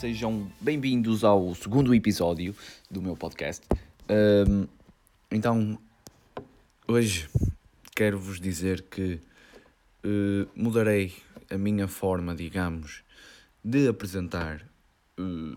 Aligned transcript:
Sejam 0.00 0.50
bem-vindos 0.58 1.24
ao 1.24 1.54
segundo 1.54 1.94
episódio 1.94 2.56
do 2.90 3.02
meu 3.02 3.14
podcast. 3.14 3.66
Um, 4.08 4.66
então, 5.30 5.78
hoje 6.88 7.28
quero-vos 7.94 8.40
dizer 8.40 8.80
que 8.80 9.20
uh, 10.02 10.48
mudarei 10.56 11.12
a 11.50 11.58
minha 11.58 11.86
forma, 11.86 12.34
digamos, 12.34 13.02
de 13.62 13.88
apresentar 13.88 14.66
uh, 15.18 15.54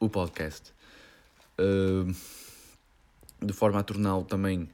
o 0.00 0.08
podcast 0.08 0.72
uh, 1.60 2.10
de 3.44 3.52
forma 3.52 3.80
a 3.80 3.82
torná-lo 3.82 4.24
também 4.24 4.66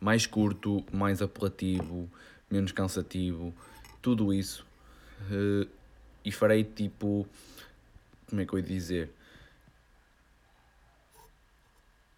mais 0.00 0.26
curto, 0.26 0.84
mais 0.92 1.22
apelativo, 1.22 2.10
menos 2.50 2.72
cansativo, 2.72 3.54
tudo 4.02 4.34
isso. 4.34 4.66
e 6.24 6.32
farei 6.32 6.64
tipo 6.64 7.28
como 8.30 8.40
é 8.40 8.46
que 8.46 8.52
eu 8.52 8.58
ia 8.58 8.64
dizer? 8.64 9.10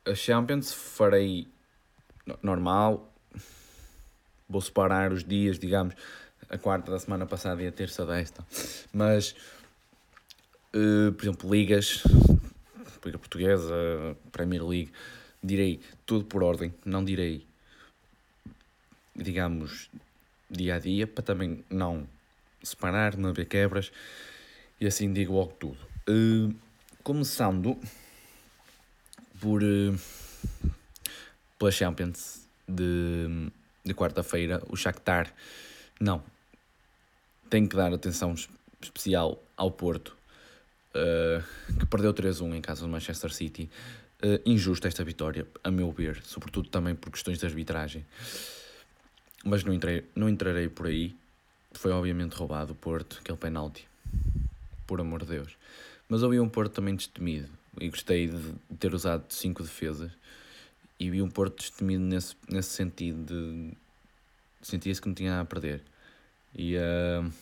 A 0.05 0.15
Champions 0.15 0.73
farei 0.73 1.49
normal, 2.43 3.13
vou 4.49 4.61
separar 4.61 5.13
os 5.13 5.25
dias, 5.25 5.59
digamos, 5.59 5.95
a 6.49 6.59
quarta 6.59 6.91
da 6.91 6.99
semana 6.99 7.27
passada 7.27 7.63
e 7.63 7.67
a 7.67 7.73
terça 7.73 8.05
desta, 8.05 8.45
mas, 8.93 9.35
uh, 10.75 11.13
por 11.13 11.25
exemplo, 11.25 11.51
ligas, 11.51 12.03
Liga 13.05 13.19
Portuguesa, 13.19 13.75
Premier 14.31 14.65
League, 14.65 14.93
direi 15.43 15.81
tudo 16.07 16.25
por 16.25 16.43
ordem, 16.43 16.73
não 16.85 17.05
direi, 17.05 17.47
digamos, 19.17 19.91
dia 20.49 20.77
a 20.77 20.79
dia, 20.79 21.07
para 21.07 21.23
também 21.23 21.65
não 21.69 22.07
separar, 22.63 23.17
não 23.17 23.31
haver 23.31 23.47
quebras, 23.47 23.91
e 24.81 24.87
assim 24.87 25.13
digo 25.13 25.33
logo 25.33 25.53
tudo. 25.59 25.92
Uh, 26.09 26.55
começando 27.03 27.79
por 29.41 29.63
uh, 29.63 29.99
pela 31.59 31.71
Champions 31.71 32.47
de, 32.67 33.51
de 33.85 33.95
quarta-feira, 33.95 34.61
o 34.69 34.77
Shakhtar 34.77 35.33
não 36.01 36.23
tem 37.49 37.67
que 37.67 37.77
dar 37.77 37.93
atenção 37.93 38.35
especial 38.81 39.41
ao 39.57 39.71
Porto, 39.71 40.17
uh, 40.95 41.79
que 41.79 41.87
perdeu 41.87 42.13
3-1 42.13 42.57
em 42.57 42.61
casa 42.61 42.81
do 42.81 42.89
Manchester 42.89 43.33
City. 43.33 43.71
Uh, 44.25 44.41
injusta 44.45 44.89
esta 44.89 45.05
vitória, 45.05 45.47
a 45.63 45.71
meu 45.71 45.93
ver, 45.93 46.21
sobretudo 46.25 46.69
também 46.69 46.95
por 46.95 47.11
questões 47.11 47.39
de 47.39 47.47
arbitragem. 47.47 48.05
Mas 49.45 49.63
não, 49.65 49.73
entrei, 49.73 50.05
não 50.15 50.29
entrarei 50.29 50.69
por 50.69 50.87
aí. 50.87 51.15
Foi 51.73 51.91
obviamente 51.93 52.33
roubado 52.35 52.73
o 52.73 52.77
Porto, 52.77 53.19
aquele 53.21 53.39
penalti. 53.39 53.87
Por 54.87 55.01
amor 55.01 55.25
de 55.25 55.31
Deus. 55.31 55.57
Mas 56.13 56.23
ouvi 56.23 56.39
um 56.39 56.47
Porto 56.47 56.75
também 56.75 56.95
destemido. 56.95 57.49
E 57.81 57.89
gostei 57.89 58.29
de 58.29 58.55
ter 58.79 58.95
usado 58.95 59.25
cinco 59.31 59.63
defesas. 59.63 60.13
E 61.01 61.09
vi 61.09 61.23
um 61.23 61.31
Porto 61.31 61.57
destemido 61.57 62.05
nesse, 62.05 62.37
nesse 62.51 62.69
sentido 62.69 63.25
de 63.25 63.73
sentia-se 64.61 65.01
que 65.01 65.09
não 65.09 65.15
tinha 65.15 65.31
nada 65.31 65.41
a 65.41 65.47
perder. 65.47 65.81
E, 66.55 66.77
uh, 66.77 67.33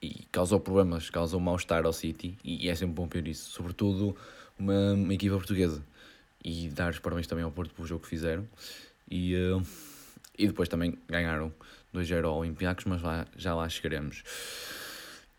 e 0.00 0.24
causou 0.30 0.60
problemas, 0.60 1.10
causou 1.10 1.40
mal-estar 1.40 1.84
ao 1.84 1.92
City. 1.92 2.38
E 2.44 2.68
é 2.68 2.74
sempre 2.76 2.94
bom 2.94 3.08
ver 3.08 3.26
isso, 3.26 3.50
sobretudo 3.50 4.16
uma, 4.56 4.92
uma 4.92 5.14
equipa 5.14 5.34
portuguesa. 5.34 5.82
E 6.44 6.68
dar 6.68 6.92
os 6.92 7.00
parabéns 7.00 7.26
também 7.26 7.42
ao 7.44 7.50
Porto 7.50 7.74
pelo 7.74 7.88
jogo 7.88 8.04
que 8.04 8.08
fizeram. 8.08 8.46
E, 9.10 9.34
uh, 9.34 9.60
e 10.38 10.46
depois 10.46 10.68
também 10.68 10.96
ganharam 11.08 11.52
2-0 11.92 12.24
ao 12.24 12.36
Olympiacos, 12.38 12.84
mas 12.84 13.02
lá, 13.02 13.26
já 13.36 13.52
lá 13.52 13.68
chegaremos. 13.68 14.22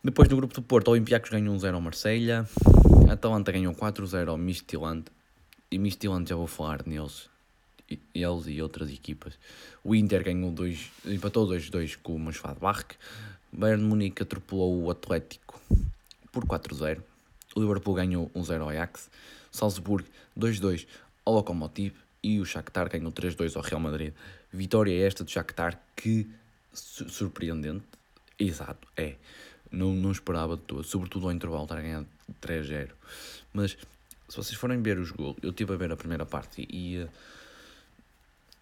Depois 0.01 0.29
no 0.29 0.37
grupo 0.37 0.53
do 0.53 0.61
Porto, 0.61 0.87
o 0.87 0.91
Olympiacos 0.91 1.29
ganhou 1.29 1.53
1-0 1.55 1.73
ao 1.73 1.81
Marselha, 1.81 2.47
a 3.09 3.13
Atalanta 3.13 3.51
ganhou 3.51 3.73
4-0 3.75 4.29
ao 4.29 4.37
Midtjylland, 4.37 5.05
e 5.69 5.77
Midtjylland 5.77 6.29
já 6.29 6.37
vou 6.37 6.47
falar 6.47 6.87
neles, 6.87 7.29
eles 8.15 8.47
e 8.47 8.61
outras 8.61 8.89
equipas. 8.89 9.33
O 9.83 9.93
Inter 9.93 10.23
ganhou 10.23 10.51
2, 10.51 10.91
empatou 11.05 11.45
2-2 11.45 11.97
com 12.01 12.15
o 12.15 12.19
Mönchengladbach, 12.19 12.85
Bayern 13.51 13.83
Munique 13.83 14.23
atropelou 14.23 14.83
o 14.83 14.89
Atlético 14.89 15.59
por 16.31 16.45
4-0, 16.45 17.01
o 17.53 17.59
Liverpool 17.59 17.93
ganhou 17.93 18.31
1-0 18.33 18.61
ao 18.61 18.69
Ajax, 18.69 19.09
Salzburg 19.51 20.05
2-2 20.37 20.87
ao 21.25 21.33
Lokomotiv. 21.33 21.93
E 22.21 22.39
o 22.39 22.45
Shakhtar 22.45 22.89
ganhou 22.89 23.13
3-2 23.13 23.55
ao 23.55 23.61
Real 23.61 23.79
Madrid. 23.79 24.13
Vitória 24.51 25.05
esta 25.05 25.23
do 25.23 25.31
Shakhtar 25.31 25.81
que 25.95 26.29
surpreendente, 26.73 27.85
exato, 28.37 28.87
é 28.97 29.15
não, 29.71 29.93
não 29.93 30.11
esperava 30.11 30.55
de 30.55 30.63
todo, 30.63 30.83
sobretudo 30.83 31.27
ao 31.27 31.31
intervalo 31.31 31.63
estar 31.63 31.77
a 31.77 31.81
ganhar 31.81 32.05
3-0. 32.41 32.89
Mas 33.53 33.77
se 34.27 34.35
vocês 34.35 34.57
forem 34.57 34.81
ver 34.81 34.99
os 34.99 35.11
gols, 35.11 35.37
eu 35.41 35.49
estive 35.49 35.73
a 35.73 35.77
ver 35.77 35.91
a 35.91 35.97
primeira 35.97 36.25
parte 36.25 36.67
e, 36.69 36.99
uh, 36.99 37.09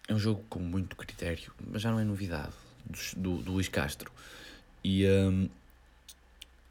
é 0.08 0.14
um 0.14 0.18
jogo 0.18 0.42
com 0.48 0.58
muito 0.58 0.96
critério, 0.96 1.52
mas 1.70 1.82
já 1.82 1.90
não 1.90 2.00
é 2.00 2.04
novidade 2.04 2.54
do, 3.14 3.36
do, 3.42 3.52
Luís 3.52 3.68
Castro. 3.68 4.10
E, 4.82 5.06
um, 5.06 5.44
eh, 5.44 5.48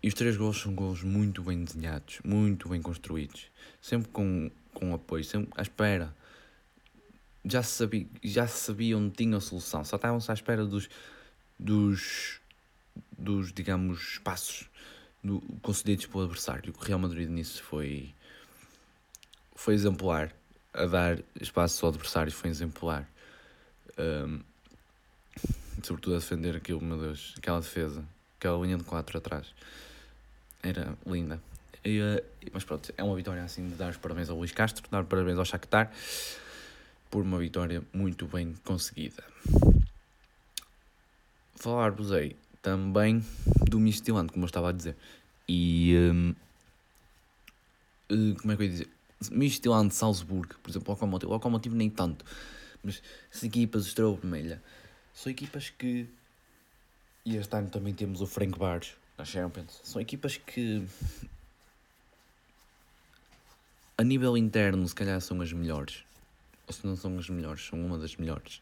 e 0.01 0.07
os 0.07 0.15
três 0.15 0.35
gols 0.35 0.59
são 0.59 0.73
gols 0.73 1.03
muito 1.03 1.43
bem 1.43 1.63
desenhados, 1.63 2.19
muito 2.23 2.67
bem 2.67 2.81
construídos, 2.81 3.45
sempre 3.79 4.09
com, 4.09 4.49
com 4.73 4.93
apoio, 4.93 5.23
sempre 5.23 5.51
à 5.55 5.61
espera. 5.61 6.11
Já 7.45 7.61
se 7.61 7.73
sabia, 7.73 8.07
já 8.23 8.47
sabia 8.47 8.97
onde 8.97 9.15
tinha 9.15 9.37
a 9.37 9.41
solução, 9.41 9.83
só 9.83 9.97
estavam-se 9.97 10.31
à 10.31 10.33
espera 10.33 10.65
dos, 10.65 10.89
dos 11.59 12.39
dos, 13.17 13.51
digamos, 13.51 13.99
espaços 14.13 14.69
do, 15.23 15.41
concedidos 15.61 16.05
pelo 16.05 16.23
adversário. 16.23 16.73
O 16.77 16.83
Real 16.83 16.99
Madrid 16.99 17.29
nisso 17.29 17.63
foi, 17.63 18.13
foi 19.55 19.73
exemplar. 19.73 20.31
A 20.73 20.85
dar 20.85 21.19
espaço 21.41 21.85
ao 21.85 21.91
adversário 21.91 22.31
foi 22.31 22.49
exemplar. 22.49 23.07
Um, 23.97 24.39
sobretudo 25.81 26.15
a 26.15 26.19
defender 26.19 26.55
aquilo, 26.55 26.81
meu 26.81 26.99
Deus, 26.99 27.33
aquela 27.37 27.59
defesa, 27.59 28.03
aquela 28.37 28.63
linha 28.63 28.77
de 28.77 28.83
4 28.83 29.17
atrás. 29.17 29.47
Era 30.61 30.95
linda. 31.05 31.41
E, 31.83 31.99
uh, 31.99 32.23
mas 32.51 32.63
pronto, 32.63 32.93
é 32.95 33.03
uma 33.03 33.15
vitória 33.15 33.43
assim 33.43 33.67
de 33.67 33.75
dar 33.75 33.89
os 33.89 33.97
parabéns 33.97 34.29
ao 34.29 34.37
Luís 34.37 34.51
Castro, 34.51 34.83
dar 34.91 35.03
parabéns 35.03 35.37
ao 35.37 35.45
Shakhtar 35.45 35.91
por 37.09 37.23
uma 37.23 37.39
vitória 37.39 37.81
muito 37.93 38.27
bem 38.27 38.53
conseguida. 38.63 39.23
Falar-vos 41.55 42.11
aí 42.11 42.35
também 42.61 43.23
do 43.69 43.79
Midtjylland, 43.79 44.31
como 44.31 44.43
eu 44.43 44.47
estava 44.47 44.69
a 44.69 44.71
dizer. 44.71 44.95
E. 45.47 45.95
Um, 45.95 46.35
uh, 48.11 48.35
como 48.41 48.53
é 48.53 48.55
que 48.55 48.63
eu 48.63 48.65
ia 48.65 48.71
dizer? 48.71 48.89
Midtjylland, 49.31 49.93
Salzburg, 49.93 50.55
por 50.61 50.69
exemplo, 50.69 50.89
o 50.89 50.91
Lokomotiv. 50.91 51.29
O 51.29 51.33
Lokomotiv 51.33 51.73
nem 51.73 51.89
tanto. 51.89 52.25
Mas 52.83 53.01
as 53.33 53.43
equipas, 53.43 53.87
Estrela 53.87 54.13
Vermelha, 54.13 54.61
são 55.13 55.31
equipas 55.31 55.69
que. 55.69 56.07
E 57.25 57.35
este 57.35 57.55
ano 57.55 57.69
também 57.69 57.93
temos 57.93 58.21
o 58.21 58.27
Frank 58.27 58.57
Bars 58.57 58.95
na 59.17 59.25
Champions. 59.25 59.79
São 59.83 60.01
equipas 60.01 60.37
que. 60.37 60.85
A 63.97 64.03
nível 64.03 64.37
interno, 64.37 64.87
se 64.87 64.93
calhar 64.93 65.19
são 65.21 65.41
as 65.41 65.51
melhores. 65.51 66.03
Ou 66.67 66.73
se 66.73 66.85
não 66.85 66.95
são 66.95 67.17
as 67.17 67.29
melhores, 67.29 67.65
são 67.65 67.83
uma 67.83 67.97
das 67.97 68.15
melhores. 68.15 68.61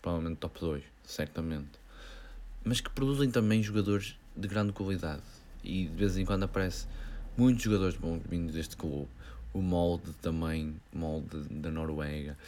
Provavelmente 0.00 0.38
top 0.38 0.58
2, 0.58 0.82
certamente 1.04 1.79
mas 2.64 2.80
que 2.80 2.90
produzem 2.90 3.30
também 3.30 3.62
jogadores 3.62 4.16
de 4.36 4.48
grande 4.48 4.72
qualidade. 4.72 5.22
E 5.62 5.86
de 5.86 5.96
vez 5.96 6.16
em 6.16 6.24
quando 6.24 6.44
aparece 6.44 6.86
muitos 7.36 7.62
jogadores 7.62 7.96
bons 7.96 8.22
vindos 8.28 8.54
deste 8.54 8.76
clube. 8.76 9.08
O 9.52 9.60
Molde 9.60 10.12
também, 10.22 10.76
Molde 10.92 11.38
da 11.50 11.70
Noruega. 11.70 12.38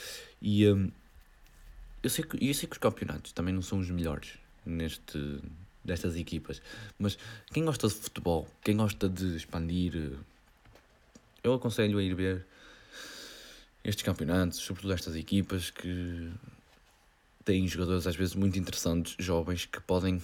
E 0.41 0.69
um, 0.69 0.91
eu, 2.03 2.11
sei 2.11 2.25
que, 2.25 2.37
eu 2.37 2.55
sei 2.55 2.69
que 2.69 2.75
os 2.75 2.79
campeonatos 2.79 3.33
também 3.33 3.53
não 3.53 3.63
são 3.63 3.79
os 3.79 3.91
melhores 3.91 4.39
neste, 4.65 5.41
destas 5.85 6.17
equipas, 6.17 6.63
mas 6.99 7.19
quem 7.53 7.65
gosta 7.65 7.89
de 7.89 7.95
futebol, 7.95 8.49
quem 8.63 8.77
gosta 8.77 9.09
de 9.09 9.37
expandir, 9.37 10.13
eu 11.43 11.55
aconselho 11.55 11.99
a 11.99 12.03
ir 12.03 12.15
ver 12.15 12.47
estes 13.85 14.05
campeonatos, 14.05 14.59
sobretudo 14.59 14.93
estas 14.93 15.17
equipas 15.17 15.71
que 15.71 16.31
têm 17.45 17.67
jogadores 17.69 18.07
às 18.07 18.17
vezes 18.17 18.35
muito 18.35 18.59
interessantes, 18.59 19.15
jovens, 19.19 19.67
que 19.67 19.81
podem, 19.81 20.21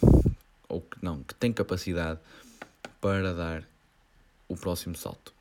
ou 0.69 0.81
que 0.81 1.03
não, 1.03 1.23
que 1.23 1.35
têm 1.35 1.53
capacidade 1.53 2.20
para 3.00 3.32
dar 3.35 3.65
o 4.49 4.56
próximo 4.56 4.97
salto 4.97 5.32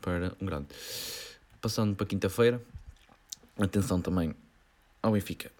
para 0.00 0.34
um 0.40 0.46
grande. 0.46 0.68
Passando 1.60 1.94
para 1.94 2.06
quinta-feira, 2.06 2.62
atenção 3.58 4.00
também 4.00 4.34
ao 5.02 5.12
Benfica 5.12 5.50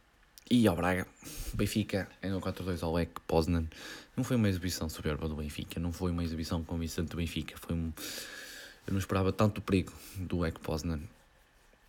e 0.51 0.67
ao 0.67 0.77
Braga. 0.77 1.07
Benfica 1.55 2.09
no 2.23 2.41
4-2 2.41 2.83
ao 2.83 2.93
Lech 2.93 3.13
Poznan. 3.27 3.67
Não 4.17 4.25
foi 4.25 4.37
uma 4.37 4.49
exibição 4.49 4.89
soberba 4.89 5.29
do 5.29 5.37
Benfica, 5.37 5.81
não 5.81 5.93
foi 5.93 6.11
uma 6.11 6.25
exibição 6.25 6.63
convincente 6.65 7.11
do 7.11 7.17
Benfica. 7.17 7.57
Foi 7.59 7.75
um... 7.75 7.93
Eu 8.87 8.93
não 8.93 8.99
esperava 8.99 9.33
tanto 9.33 9.61
perigo 9.61 9.93
do 10.17 10.41
Lech 10.41 10.59
Poznan, 10.61 11.01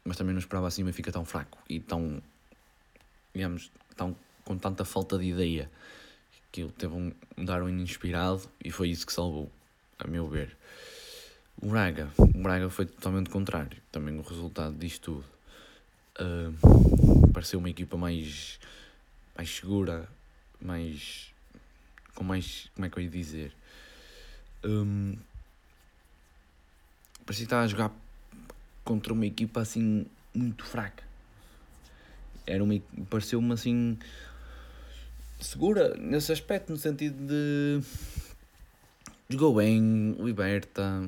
mas 0.04 0.18
também 0.18 0.34
não 0.34 0.40
esperava 0.40 0.68
assim 0.68 0.84
o 0.84 0.86
Benfica 0.86 1.12
tão 1.12 1.24
fraco 1.24 1.58
e 1.70 1.80
tão 1.80 2.22
digamos, 3.34 3.72
tão, 3.96 4.16
com 4.44 4.58
tanta 4.58 4.84
falta 4.84 5.18
de 5.18 5.26
ideia 5.26 5.70
Aquilo 6.52 6.72
teve 6.72 6.94
um, 6.96 7.12
um 7.38 7.46
Darwin 7.46 7.80
inspirado 7.80 8.42
e 8.64 8.72
foi 8.72 8.90
isso 8.90 9.06
que 9.06 9.14
salvou, 9.14 9.52
a 10.00 10.08
meu 10.08 10.28
ver. 10.28 10.58
O 11.62 11.68
Braga, 11.68 12.10
o 12.18 12.42
Braga 12.42 12.70
foi 12.72 12.88
totalmente 12.88 13.30
contrário. 13.30 13.78
Também 13.92 14.18
o 14.18 14.22
resultado 14.24 14.76
disto 14.76 15.24
tudo. 15.24 15.26
Uh, 16.20 17.32
pareceu 17.32 17.60
uma 17.60 17.70
equipa 17.70 17.96
mais, 17.98 18.60
mais 19.38 19.56
segura, 19.56 20.10
mais. 20.60 21.32
com 22.16 22.24
mais. 22.24 22.72
como 22.74 22.88
é 22.88 22.90
que 22.90 22.98
eu 22.98 23.04
ia 23.04 23.10
dizer? 23.10 23.54
Um, 24.64 25.16
parecia 27.26 27.46
que 27.46 27.54
estava 27.54 27.64
a 27.64 27.68
jogar 27.68 27.92
contra 28.84 29.14
uma 29.14 29.26
equipa 29.28 29.62
assim 29.62 30.08
muito 30.34 30.66
fraca. 30.66 31.04
Era 32.50 32.64
uma, 32.64 32.74
pareceu-me 33.10 33.54
assim 33.54 33.98
segura 35.40 35.96
nesse 35.96 36.32
aspecto, 36.32 36.72
no 36.72 36.78
sentido 36.78 37.16
de 37.26 37.82
jogou 39.30 39.56
bem, 39.56 40.16
liberta, 40.20 41.08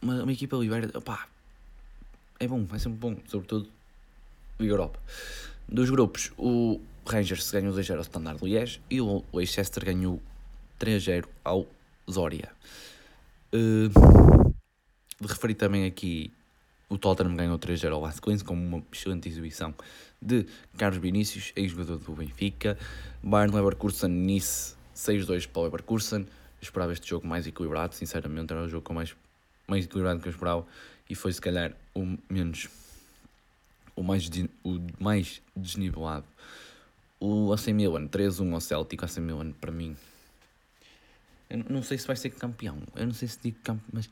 uma, 0.00 0.22
uma 0.24 0.32
equipa 0.32 0.56
liberta, 0.56 0.98
opá, 0.98 1.28
é 2.40 2.46
bom, 2.46 2.66
é 2.72 2.78
sempre 2.78 2.98
bom, 2.98 3.16
sobretudo 3.26 3.68
Liga 4.58 4.72
Europa. 4.72 4.98
Dos 5.68 5.88
grupos, 5.88 6.32
o 6.36 6.80
Rangers 7.06 7.50
ganhou 7.50 7.72
2-0 7.72 7.96
ao 7.96 8.02
Standard 8.02 8.44
Liège 8.44 8.80
e 8.90 9.00
o 9.00 9.24
Leicester 9.32 9.84
ganhou 9.84 10.20
3-0 10.80 11.24
ao 11.44 11.66
Zoria. 12.10 12.50
Uh, 13.54 14.52
de 15.20 15.26
referir 15.28 15.54
também 15.54 15.86
aqui 15.86 16.32
o 16.92 16.98
Tottenham 16.98 17.34
ganhou 17.34 17.58
3-0 17.58 17.90
ao 17.90 18.12
Queens 18.20 18.42
com 18.42 18.52
uma 18.52 18.82
excelente 18.92 19.26
exibição 19.26 19.74
de 20.20 20.46
Carlos 20.76 21.00
Vinícius, 21.00 21.50
ex-jogador 21.56 21.96
do 21.96 22.12
Benfica. 22.12 22.78
Bayern 23.22 23.56
Leverkusen 23.56 24.10
Nice 24.10 24.74
6-2 24.94 25.48
para 25.48 25.60
o 25.60 25.64
Leverkusen. 25.64 26.20
Eu 26.20 26.26
esperava 26.60 26.92
este 26.92 27.08
jogo 27.08 27.26
mais 27.26 27.46
equilibrado, 27.46 27.94
sinceramente, 27.94 28.52
era 28.52 28.62
o 28.62 28.68
jogo 28.68 28.92
mais, 28.92 29.16
mais 29.66 29.86
equilibrado 29.86 30.20
que 30.20 30.28
eu 30.28 30.32
esperava 30.32 30.66
e 31.08 31.14
foi 31.14 31.32
se 31.32 31.40
calhar 31.40 31.72
o 31.94 32.18
menos 32.28 32.68
o 33.96 34.02
mais, 34.02 34.30
o 34.62 34.78
mais 35.00 35.40
desnivelado. 35.56 36.26
O 37.18 37.54
AC 37.54 37.68
Milan 37.68 38.06
3-1 38.06 38.52
ao 38.52 38.60
Celtic, 38.60 39.02
AC 39.02 39.16
Milan 39.16 39.52
para 39.52 39.72
mim. 39.72 39.96
Eu 41.48 41.64
não 41.70 41.82
sei 41.82 41.96
se 41.96 42.06
vai 42.06 42.16
ser 42.16 42.30
campeão, 42.30 42.82
eu 42.94 43.06
não 43.06 43.14
sei 43.14 43.28
se 43.28 43.38
digo 43.42 43.58
campeão, 43.62 43.82
mas, 43.92 44.10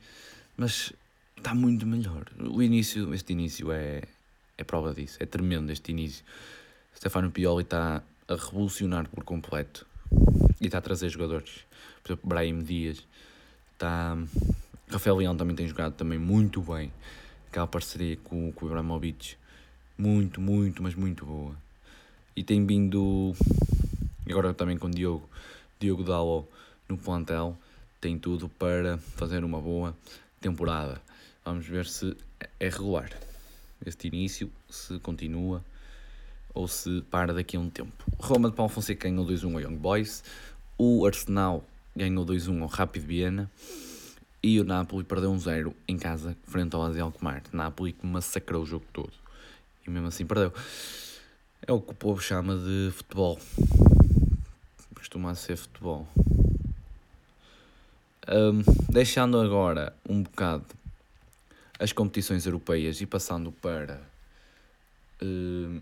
mas 0.57 0.93
está 1.41 1.55
muito 1.55 1.87
melhor. 1.87 2.25
O 2.39 2.61
início, 2.61 3.13
este 3.13 3.33
início 3.33 3.71
é, 3.71 4.03
é 4.57 4.63
prova 4.63 4.93
disso, 4.93 5.17
é 5.19 5.25
tremendo 5.25 5.71
este 5.71 5.91
início. 5.91 6.23
Stefano 6.95 7.31
Pioli 7.31 7.63
está 7.63 8.03
a 8.27 8.35
revolucionar 8.35 9.09
por 9.09 9.23
completo 9.23 9.85
e 10.61 10.67
está 10.67 10.77
a 10.77 10.81
trazer 10.81 11.09
jogadores. 11.09 11.65
Por 12.03 12.11
exemplo, 12.11 12.29
Brahim 12.29 12.59
Dias, 12.63 13.03
está... 13.73 14.17
Rafael 14.87 15.15
Leão 15.15 15.35
também 15.35 15.55
tem 15.55 15.67
jogado 15.67 15.93
também 15.93 16.19
muito 16.19 16.61
bem. 16.61 16.91
Aquela 17.49 17.67
parceria 17.67 18.17
com, 18.17 18.51
com 18.51 18.65
o 18.65 18.69
Ibrahimovic, 18.69 19.35
muito, 19.97 20.39
muito, 20.39 20.83
mas 20.83 20.93
muito 20.93 21.25
boa. 21.25 21.55
E 22.35 22.43
tem 22.43 22.65
vindo, 22.65 23.33
agora 24.29 24.53
também 24.53 24.77
com 24.77 24.89
Diogo, 24.89 25.27
Diogo 25.79 26.03
Dallo 26.03 26.47
no 26.87 26.97
plantel, 26.97 27.57
tem 27.99 28.17
tudo 28.17 28.47
para 28.47 28.97
fazer 29.15 29.43
uma 29.43 29.59
boa 29.59 29.95
temporada. 30.39 31.01
Vamos 31.43 31.65
ver 31.65 31.87
se 31.87 32.15
é 32.59 32.69
regular 32.69 33.09
este 33.83 34.07
início, 34.07 34.51
se 34.69 34.99
continua 34.99 35.63
ou 36.53 36.67
se 36.67 37.01
para 37.09 37.33
daqui 37.33 37.57
a 37.57 37.59
um 37.59 37.69
tempo. 37.69 37.93
Roma 38.19 38.49
de 38.49 38.55
Paulo 38.55 38.71
Fonseca 38.71 39.09
ganhou 39.09 39.25
2-1 39.25 39.53
ao 39.53 39.61
Young 39.61 39.77
Boys, 39.77 40.23
o 40.77 41.05
Arsenal 41.05 41.63
ganhou 41.95 42.25
2-1 42.25 42.61
ao 42.61 42.67
Rapid 42.67 43.03
Viena 43.03 43.51
e 44.43 44.59
o 44.59 44.63
Napoli 44.63 45.03
perdeu 45.03 45.31
1-0 45.33 45.73
em 45.87 45.97
casa 45.97 46.37
frente 46.43 46.75
ao 46.75 46.83
Azel 46.83 47.05
Alkmaar. 47.05 47.43
Napoli 47.51 47.93
que 47.93 48.05
massacrou 48.05 48.61
o 48.61 48.65
jogo 48.65 48.85
todo 48.93 49.13
e 49.85 49.89
mesmo 49.89 50.07
assim 50.07 50.25
perdeu. 50.25 50.53
É 51.65 51.71
o 51.71 51.81
que 51.81 51.91
o 51.91 51.95
povo 51.95 52.21
chama 52.21 52.55
de 52.55 52.91
futebol. 52.91 53.39
Costuma 54.95 55.33
ser 55.35 55.57
futebol. 55.57 56.07
Um, 58.27 58.61
deixando 58.91 59.39
agora 59.39 59.95
um 60.07 60.21
bocado 60.21 60.65
as 61.81 61.91
competições 61.91 62.45
europeias 62.45 63.01
e 63.01 63.07
passando 63.07 63.51
para 63.51 63.99
uh, 65.19 65.81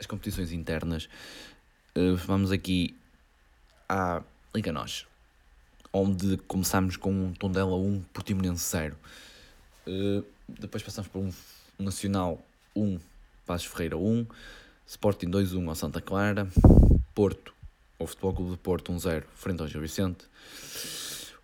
as 0.00 0.06
competições 0.06 0.52
internas, 0.52 1.06
uh, 1.94 2.16
vamos 2.16 2.50
aqui 2.50 2.96
à 3.86 4.22
Liga 4.54 4.72
Nós, 4.72 5.06
onde 5.92 6.38
começamos 6.48 6.96
com 6.96 7.12
um 7.12 7.34
Tondela 7.34 7.76
1, 7.76 8.04
Portimonense 8.10 8.64
0. 8.70 8.96
Uh, 9.86 10.24
depois 10.48 10.82
passamos 10.82 11.10
por 11.10 11.18
um 11.18 11.30
Nacional 11.78 12.42
1, 12.74 12.98
Passos 13.44 13.66
Ferreira 13.66 13.98
1, 13.98 14.26
Sporting 14.86 15.26
2-1 15.26 15.68
ao 15.68 15.74
Santa 15.74 16.00
Clara, 16.00 16.48
Porto, 17.14 17.52
o 17.98 18.06
Futebol 18.06 18.32
Clube 18.32 18.52
de 18.52 18.58
Porto 18.58 18.90
1-0 18.94 19.24
frente 19.34 19.60
ao 19.60 19.68
Gil 19.68 19.82
Vicente, 19.82 20.24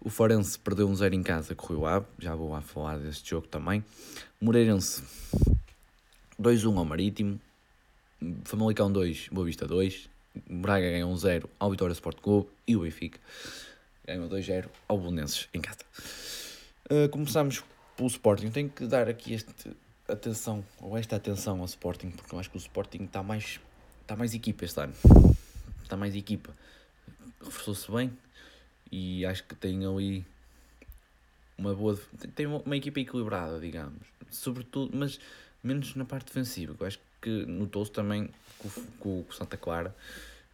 o 0.00 0.08
Forense 0.08 0.58
perdeu 0.58 0.88
um 0.88 0.94
0 0.94 1.14
em 1.14 1.22
casa 1.22 1.54
com 1.54 1.72
o 1.72 1.76
Rio 1.76 1.86
Ave, 1.86 2.06
já 2.18 2.34
vou 2.34 2.50
lá 2.50 2.60
falar 2.60 2.98
deste 2.98 3.30
jogo 3.30 3.46
também. 3.46 3.84
Moreirense 4.40 5.02
2-1 6.40 6.78
ao 6.78 6.84
Marítimo. 6.84 7.40
Famalicão 8.44 8.90
2, 8.90 9.28
Boa 9.30 9.46
Vista 9.46 9.66
2. 9.66 10.08
Braga 10.48 10.90
ganhou 10.90 11.12
1-0 11.12 11.44
ao 11.58 11.70
Vitória 11.70 11.92
Sport 11.92 12.20
Clube 12.20 12.48
e 12.66 12.76
o 12.76 12.80
Benfica 12.80 13.18
ganhou 14.06 14.28
2-0 14.28 14.66
ao 14.88 14.98
Bolonenses 14.98 15.48
em 15.52 15.60
casa. 15.60 15.80
Uh, 16.90 17.08
começamos 17.10 17.62
pelo 17.96 18.08
Sporting. 18.08 18.50
Tenho 18.50 18.68
que 18.68 18.86
dar 18.86 19.08
aqui 19.08 19.34
este 19.34 19.52
atenção, 20.08 20.64
ou 20.80 20.96
esta 20.96 21.16
atenção 21.16 21.60
ao 21.60 21.66
Sporting, 21.66 22.10
porque 22.10 22.34
eu 22.34 22.38
acho 22.38 22.50
que 22.50 22.56
o 22.56 22.58
Sporting 22.58 23.04
está 23.04 23.22
mais, 23.22 23.60
está 24.02 24.16
mais 24.16 24.34
equipa 24.34 24.64
este 24.64 24.80
ano. 24.80 24.94
Está 25.82 25.96
mais 25.96 26.14
equipa. 26.14 26.54
Reforçou-se 27.42 27.90
bem, 27.90 28.12
e 28.90 29.24
acho 29.24 29.44
que 29.44 29.54
tem 29.54 29.84
ali 29.86 30.24
uma 31.56 31.74
boa 31.74 31.98
tem 32.34 32.46
uma 32.46 32.76
equipa 32.76 33.00
equilibrada 33.00 33.60
digamos. 33.60 34.02
Sobretudo 34.30 34.96
mas 34.96 35.20
menos 35.62 35.94
na 35.94 36.04
parte 36.04 36.26
defensiva 36.26 36.74
eu 36.78 36.86
acho 36.86 36.98
que 37.20 37.44
notou-se 37.46 37.92
também 37.92 38.30
com, 38.58 39.22
com 39.24 39.32
Santa 39.32 39.56
Clara. 39.56 39.94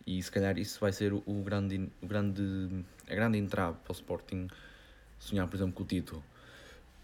E 0.07 0.23
se 0.23 0.31
calhar 0.31 0.57
isso 0.59 0.79
vai 0.81 0.93
ser 0.93 1.13
o, 1.13 1.23
o 1.27 1.43
grande 1.43 1.89
o 2.03 2.07
grande 2.07 2.43
a 3.09 3.15
grande 3.15 3.39
entrave 3.39 3.79
para 3.83 3.93
o 3.93 3.95
Sporting 3.95 4.49
sonhar 5.19 5.49
por 5.49 5.57
exemplo 5.57 5.75
com 5.75 5.83
o 5.83 5.87
título 5.87 6.23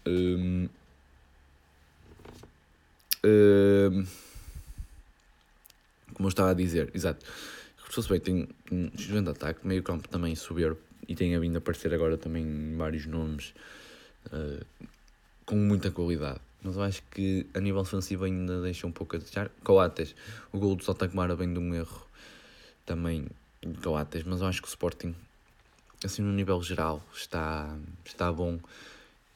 um, 0.05 0.69
um, 3.25 4.05
como 6.13 6.27
eu 6.27 6.29
estava 6.29 6.51
a 6.51 6.53
dizer 6.53 6.91
exato. 6.93 7.25
Se 7.89 8.09
bem 8.09 8.19
tem 8.19 8.49
um 8.71 8.89
excelente 8.97 9.29
ataque 9.29 9.67
meio 9.67 9.83
campo 9.83 10.07
também 10.07 10.33
soberbo 10.35 10.79
e 11.07 11.15
tem 11.15 11.37
vindo 11.39 11.55
a 11.55 11.59
aparecer 11.59 11.93
agora 11.93 12.17
também 12.17 12.75
vários 12.77 13.05
nomes 13.05 13.53
uh, 14.27 14.65
com 15.45 15.55
muita 15.55 15.91
qualidade. 15.91 16.39
Mas 16.63 16.77
eu 16.77 16.83
acho 16.83 17.03
que 17.11 17.45
a 17.53 17.59
nível 17.59 17.83
defensivo 17.83 18.23
ainda 18.23 18.61
deixa 18.61 18.87
um 18.87 18.91
pouco 18.91 19.15
a 19.15 19.19
desejar. 19.19 19.49
Coates, 19.63 20.15
o 20.51 20.57
gol 20.57 20.75
do 20.75 20.83
Saltacmara 20.83 21.35
vem 21.35 21.53
de 21.53 21.59
um 21.59 21.75
erro 21.75 22.07
também 22.85 23.27
de 23.61 23.77
Coates, 23.79 24.23
mas 24.23 24.41
eu 24.41 24.47
acho 24.47 24.61
que 24.61 24.67
o 24.67 24.69
Sporting, 24.69 25.13
assim 26.03 26.21
no 26.21 26.31
nível 26.31 26.61
geral, 26.63 27.03
está, 27.13 27.77
está 28.05 28.31
bom 28.31 28.59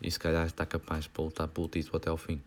e 0.01 0.09
se 0.09 0.19
calhar 0.19 0.45
está 0.45 0.65
capaz 0.65 1.07
para 1.07 1.23
lutar 1.23 1.47
pelo 1.49 1.67
título 1.67 1.97
até 1.97 2.09
ao 2.09 2.17
fim. 2.17 2.41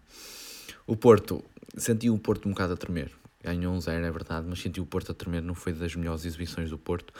O 0.86 0.96
Porto, 0.96 1.44
senti 1.76 2.08
o 2.08 2.18
Porto 2.18 2.48
um 2.48 2.52
bocado 2.52 2.72
a 2.72 2.76
tremer. 2.76 3.10
Ganhou 3.42 3.74
um 3.74 3.80
zero, 3.80 4.04
é 4.04 4.10
verdade, 4.10 4.46
mas 4.48 4.60
senti 4.60 4.80
o 4.80 4.86
Porto 4.86 5.12
a 5.12 5.14
tremer, 5.14 5.42
não 5.42 5.54
foi 5.54 5.72
das 5.72 5.94
melhores 5.94 6.24
exibições 6.24 6.70
do 6.70 6.78
Porto 6.78 7.12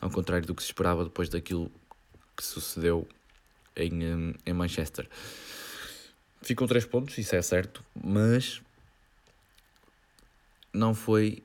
ao 0.00 0.10
contrário 0.10 0.46
do 0.46 0.54
que 0.54 0.62
se 0.62 0.68
esperava 0.68 1.04
depois 1.04 1.28
daquilo 1.28 1.70
que 2.36 2.44
sucedeu 2.44 3.06
em, 3.76 4.04
hum, 4.04 4.34
em 4.44 4.52
Manchester. 4.52 5.08
Ficam 6.42 6.66
3 6.66 6.86
pontos, 6.86 7.18
isso 7.18 7.34
é 7.36 7.42
certo, 7.42 7.84
mas 7.94 8.62
não 10.72 10.94
foi 10.94 11.42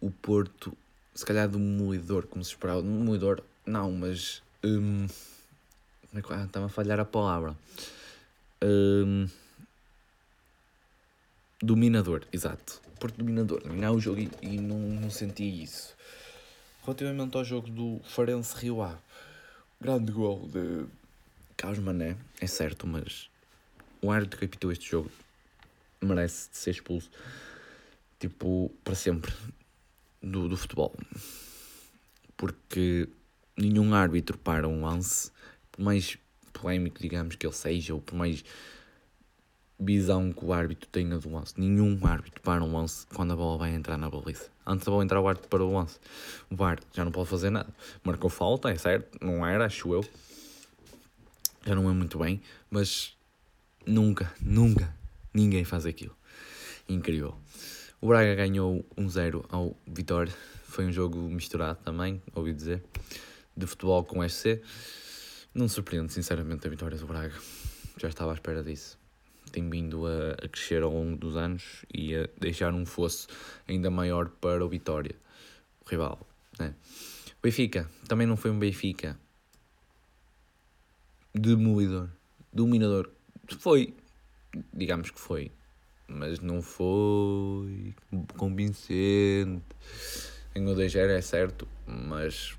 o 0.00 0.10
Porto, 0.10 0.76
se 1.14 1.26
calhar, 1.26 1.48
do 1.48 1.58
moedor, 1.58 2.26
como 2.26 2.42
se 2.42 2.52
esperava. 2.52 2.82
Moedor, 2.82 3.42
não, 3.66 3.92
mas. 3.92 4.42
Hum, 4.64 5.06
é 6.14 6.20
ah, 6.30 6.44
estava 6.44 6.66
a 6.66 6.68
falhar 6.68 6.98
a 6.98 7.04
palavra. 7.04 7.54
Hum, 8.62 9.28
dominador, 11.62 12.24
exato. 12.32 12.80
Porto 12.98 13.16
dominador. 13.16 13.62
Dominar 13.62 13.92
o 13.92 14.00
jogo 14.00 14.20
e, 14.20 14.30
e 14.42 14.58
não, 14.58 14.78
não 14.78 15.10
senti 15.10 15.62
isso. 15.62 15.94
Relativamente 16.90 17.36
ao 17.36 17.44
jogo 17.44 17.70
do 17.70 18.00
Farense 18.02 18.52
Rio 18.56 18.82
A, 18.82 18.98
grande 19.80 20.10
gol 20.10 20.48
de 20.48 20.86
Carlos 21.56 21.78
Mané, 21.78 22.16
é 22.40 22.48
certo, 22.48 22.84
mas 22.84 23.30
o 24.02 24.10
árbitro 24.10 24.40
que 24.40 24.46
apitou 24.46 24.72
este 24.72 24.90
jogo 24.90 25.08
merece 26.00 26.48
ser 26.50 26.72
expulso, 26.72 27.08
tipo, 28.18 28.72
para 28.82 28.96
sempre, 28.96 29.32
do, 30.20 30.48
do 30.48 30.56
futebol. 30.56 30.92
porque 32.36 33.08
nenhum 33.56 33.94
árbitro 33.94 34.36
para 34.36 34.66
um 34.66 34.84
lance, 34.84 35.30
por 35.70 35.82
mais 35.82 36.18
polémico, 36.52 37.00
digamos, 37.00 37.36
que 37.36 37.46
ele 37.46 37.54
seja, 37.54 37.94
ou 37.94 38.00
por 38.00 38.16
mais 38.16 38.42
visão 39.78 40.32
que 40.32 40.44
o 40.44 40.52
árbitro 40.52 40.88
tenha 40.90 41.16
do 41.20 41.30
lance. 41.30 41.54
Nenhum 41.56 42.04
árbitro 42.04 42.40
para 42.40 42.64
um 42.64 42.72
lance 42.76 43.06
quando 43.14 43.32
a 43.32 43.36
bola 43.36 43.58
vai 43.58 43.76
entrar 43.76 43.96
na 43.96 44.10
baliza. 44.10 44.50
Antes 44.70 44.84
da 44.86 44.92
bola 44.92 45.02
entrar, 45.02 45.20
o 45.20 45.26
árbitro 45.26 45.48
para 45.48 45.64
o 45.64 45.72
lance. 45.72 45.98
O 46.48 46.54
VAR 46.54 46.78
já 46.92 47.04
não 47.04 47.10
pode 47.10 47.28
fazer 47.28 47.50
nada. 47.50 47.68
Marcou 48.04 48.30
falta, 48.30 48.70
é 48.70 48.76
certo, 48.76 49.18
não 49.20 49.44
era, 49.44 49.64
acho 49.64 49.92
eu. 49.92 50.04
Já 51.66 51.74
não 51.74 51.90
é 51.90 51.92
muito 51.92 52.20
bem, 52.20 52.40
mas 52.70 53.16
nunca, 53.84 54.32
nunca, 54.40 54.94
ninguém 55.34 55.64
faz 55.64 55.86
aquilo. 55.86 56.14
Incrível. 56.88 57.36
O 58.00 58.06
Braga 58.06 58.32
ganhou 58.36 58.86
1-0 58.96 59.44
ao 59.48 59.76
Vitória. 59.84 60.32
Foi 60.62 60.86
um 60.86 60.92
jogo 60.92 61.18
misturado 61.18 61.80
também, 61.84 62.22
ouvi 62.32 62.52
dizer, 62.52 62.80
de 63.56 63.66
futebol 63.66 64.04
com 64.04 64.26
SC. 64.26 64.62
Não 65.52 65.66
surpreende, 65.68 66.12
sinceramente, 66.12 66.64
a 66.64 66.70
vitória 66.70 66.96
do 66.96 67.06
Braga. 67.08 67.34
Já 67.96 68.08
estava 68.08 68.30
à 68.30 68.34
espera 68.34 68.62
disso 68.62 68.99
tem 69.50 69.68
vindo 69.68 70.06
a, 70.06 70.32
a, 70.44 70.48
crescer 70.48 70.82
ao 70.82 70.92
longo 70.92 71.16
dos 71.16 71.36
anos 71.36 71.84
e 71.92 72.14
a 72.14 72.28
deixar 72.38 72.72
um 72.72 72.86
fosso 72.86 73.28
ainda 73.68 73.90
maior 73.90 74.28
para 74.28 74.64
o 74.64 74.68
Vitória, 74.68 75.14
o 75.84 75.88
rival. 75.88 76.26
Né? 76.58 76.74
O 77.38 77.42
Benfica 77.42 77.90
também 78.08 78.26
não 78.26 78.36
foi 78.36 78.50
um 78.50 78.58
Benfica 78.58 79.18
demolidor, 81.34 82.08
dominador. 82.52 83.10
Foi, 83.58 83.94
digamos 84.72 85.10
que 85.10 85.20
foi, 85.20 85.50
mas 86.06 86.40
não 86.40 86.62
foi 86.62 87.94
convincente. 88.36 89.62
Ganhou 90.54 90.74
2 90.74 90.92
0 90.92 91.12
é 91.12 91.20
certo, 91.20 91.68
mas 91.86 92.56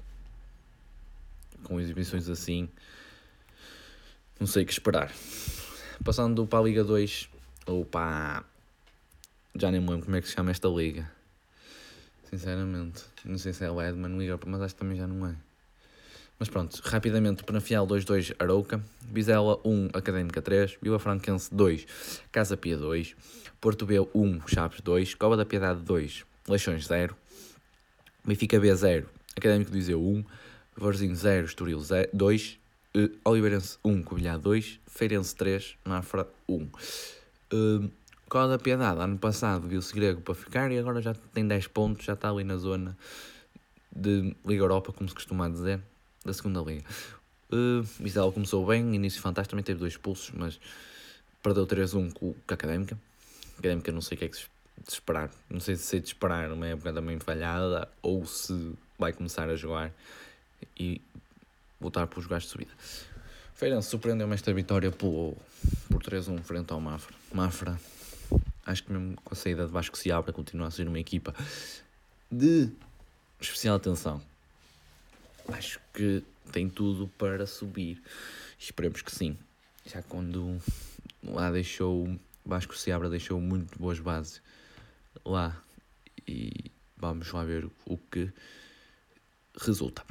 com 1.63 1.79
exibições 1.79 2.29
assim, 2.29 2.69
não 4.39 4.47
sei 4.47 4.63
o 4.63 4.65
que 4.65 4.71
esperar. 4.71 5.11
Passando 6.03 6.47
para 6.47 6.59
a 6.59 6.63
Liga 6.63 6.83
2, 6.83 7.29
ou. 7.67 7.87
Já 9.55 9.69
nem 9.69 9.79
me 9.79 9.89
lembro 9.89 10.05
como 10.05 10.15
é 10.15 10.21
que 10.21 10.27
se 10.27 10.33
chama 10.33 10.49
esta 10.49 10.67
liga. 10.67 11.11
Sinceramente, 12.23 13.03
não 13.23 13.37
sei 13.37 13.53
se 13.53 13.63
é 13.65 13.69
o 13.69 13.79
Edman, 13.81 14.17
Liga, 14.17 14.39
mas 14.45 14.61
acho 14.61 14.73
que 14.73 14.79
também 14.79 14.97
já 14.97 15.05
não 15.05 15.27
é. 15.27 15.35
Mas 16.39 16.49
pronto, 16.49 16.81
rapidamente, 16.83 17.43
Penafiel 17.43 17.85
2-2 17.85 18.33
Arouca, 18.39 18.81
Vizela 19.01 19.59
1, 19.63 19.89
Académica 19.93 20.41
3, 20.41 20.77
Vila 20.81 20.97
Franquense 20.97 21.53
2, 21.53 21.85
Casa 22.31 22.57
Pia 22.57 22.77
2, 22.77 23.15
Porto 23.59 23.85
B 23.85 23.99
1, 23.99 24.47
Chaves 24.47 24.81
2, 24.81 25.13
Cova 25.13 25.37
da 25.37 25.45
Piedade 25.45 25.81
2, 25.81 26.25
Leixões 26.47 26.87
0, 26.87 27.15
Benfica 28.25 28.59
B 28.59 28.73
0, 28.73 29.07
Académico 29.37 29.69
do 29.69 29.75
Viseu 29.75 30.01
1, 30.01 30.25
Varzinho 30.75 31.15
0, 31.15 31.45
Estoril 31.45 31.79
0, 31.79 32.09
2, 32.11 32.60
Uh, 32.95 33.09
Oliveirense 33.23 33.77
1, 33.83 34.03
Covilhã 34.03 34.37
2, 34.37 34.79
Feirense 34.85 35.35
3, 35.35 35.77
Mafra 35.85 36.27
1. 36.47 36.55
Uh, 37.53 37.91
Cola 38.27 38.49
da 38.49 38.57
Piedade, 38.57 38.99
ano 39.01 39.17
passado 39.17 39.67
viu-se 39.67 39.93
grego 39.93 40.21
para 40.21 40.33
ficar 40.33 40.71
e 40.71 40.79
agora 40.79 41.01
já 41.01 41.13
tem 41.33 41.45
10 41.45 41.67
pontos, 41.67 42.05
já 42.05 42.13
está 42.13 42.29
ali 42.29 42.43
na 42.43 42.55
zona 42.55 42.97
de 43.93 44.35
Liga 44.45 44.63
Europa, 44.63 44.93
como 44.93 45.09
se 45.09 45.15
costuma 45.15 45.49
dizer, 45.49 45.81
da 46.23 46.33
segunda 46.33 46.61
Liga. 46.61 46.85
Uh, 47.51 47.83
Vizela 47.99 48.31
começou 48.31 48.65
bem, 48.65 48.95
início 48.95 49.21
fantástico, 49.21 49.51
também 49.51 49.63
teve 49.63 49.79
dois 49.79 49.97
pulsos, 49.97 50.31
mas 50.33 50.59
perdeu 51.43 51.67
3-1 51.67 52.13
com, 52.13 52.33
com 52.33 52.35
a 52.47 52.53
Académica. 52.53 52.97
Académica 53.57 53.91
não 53.91 54.01
sei 54.01 54.15
o 54.15 54.19
que 54.19 54.25
é 54.25 54.27
que 54.29 54.37
se 54.37 54.47
esperar, 54.87 55.29
não 55.49 55.59
sei 55.59 55.75
se 55.75 55.83
sei 55.83 55.99
de 55.99 56.07
esperar 56.07 56.51
uma 56.51 56.67
época 56.67 56.93
também 56.93 57.19
falhada 57.19 57.87
ou 58.01 58.25
se 58.25 58.73
vai 58.97 59.13
começar 59.13 59.49
a 59.49 59.55
jogar 59.55 59.93
e 60.79 61.01
lutar 61.81 62.07
pelos 62.07 62.27
gajos 62.27 62.45
de 62.45 62.51
subida. 62.51 62.71
Feirense 63.55 63.89
surpreendeu-me 63.89 64.33
esta 64.33 64.53
vitória 64.53 64.91
por, 64.91 65.35
por 65.89 66.01
3-1 66.01 66.41
frente 66.41 66.71
ao 66.71 66.81
Mafra. 66.81 67.15
Mafra, 67.33 67.79
acho 68.65 68.83
que 68.83 68.91
mesmo 68.91 69.15
com 69.21 69.33
a 69.33 69.37
saída 69.37 69.65
de 69.65 69.71
Vasco 69.71 69.97
se 69.97 70.11
abre, 70.11 70.31
continua 70.31 70.67
a 70.67 70.71
ser 70.71 70.87
uma 70.87 70.99
equipa 70.99 71.33
de 72.31 72.69
especial 73.39 73.75
atenção. 73.75 74.21
Acho 75.47 75.79
que 75.93 76.23
tem 76.51 76.69
tudo 76.69 77.07
para 77.17 77.45
subir. 77.45 78.01
Esperemos 78.57 79.01
que 79.01 79.13
sim. 79.13 79.37
Já 79.85 80.01
quando 80.03 80.59
lá 81.23 81.51
deixou, 81.51 82.17
Vasco 82.45 82.75
Seabra 82.75 83.09
deixou 83.09 83.39
muito 83.39 83.77
boas 83.77 83.99
bases 83.99 84.41
lá 85.25 85.61
e 86.27 86.71
vamos 86.97 87.31
lá 87.31 87.43
ver 87.43 87.69
o 87.85 87.97
que 87.97 88.31
resulta. 89.59 90.03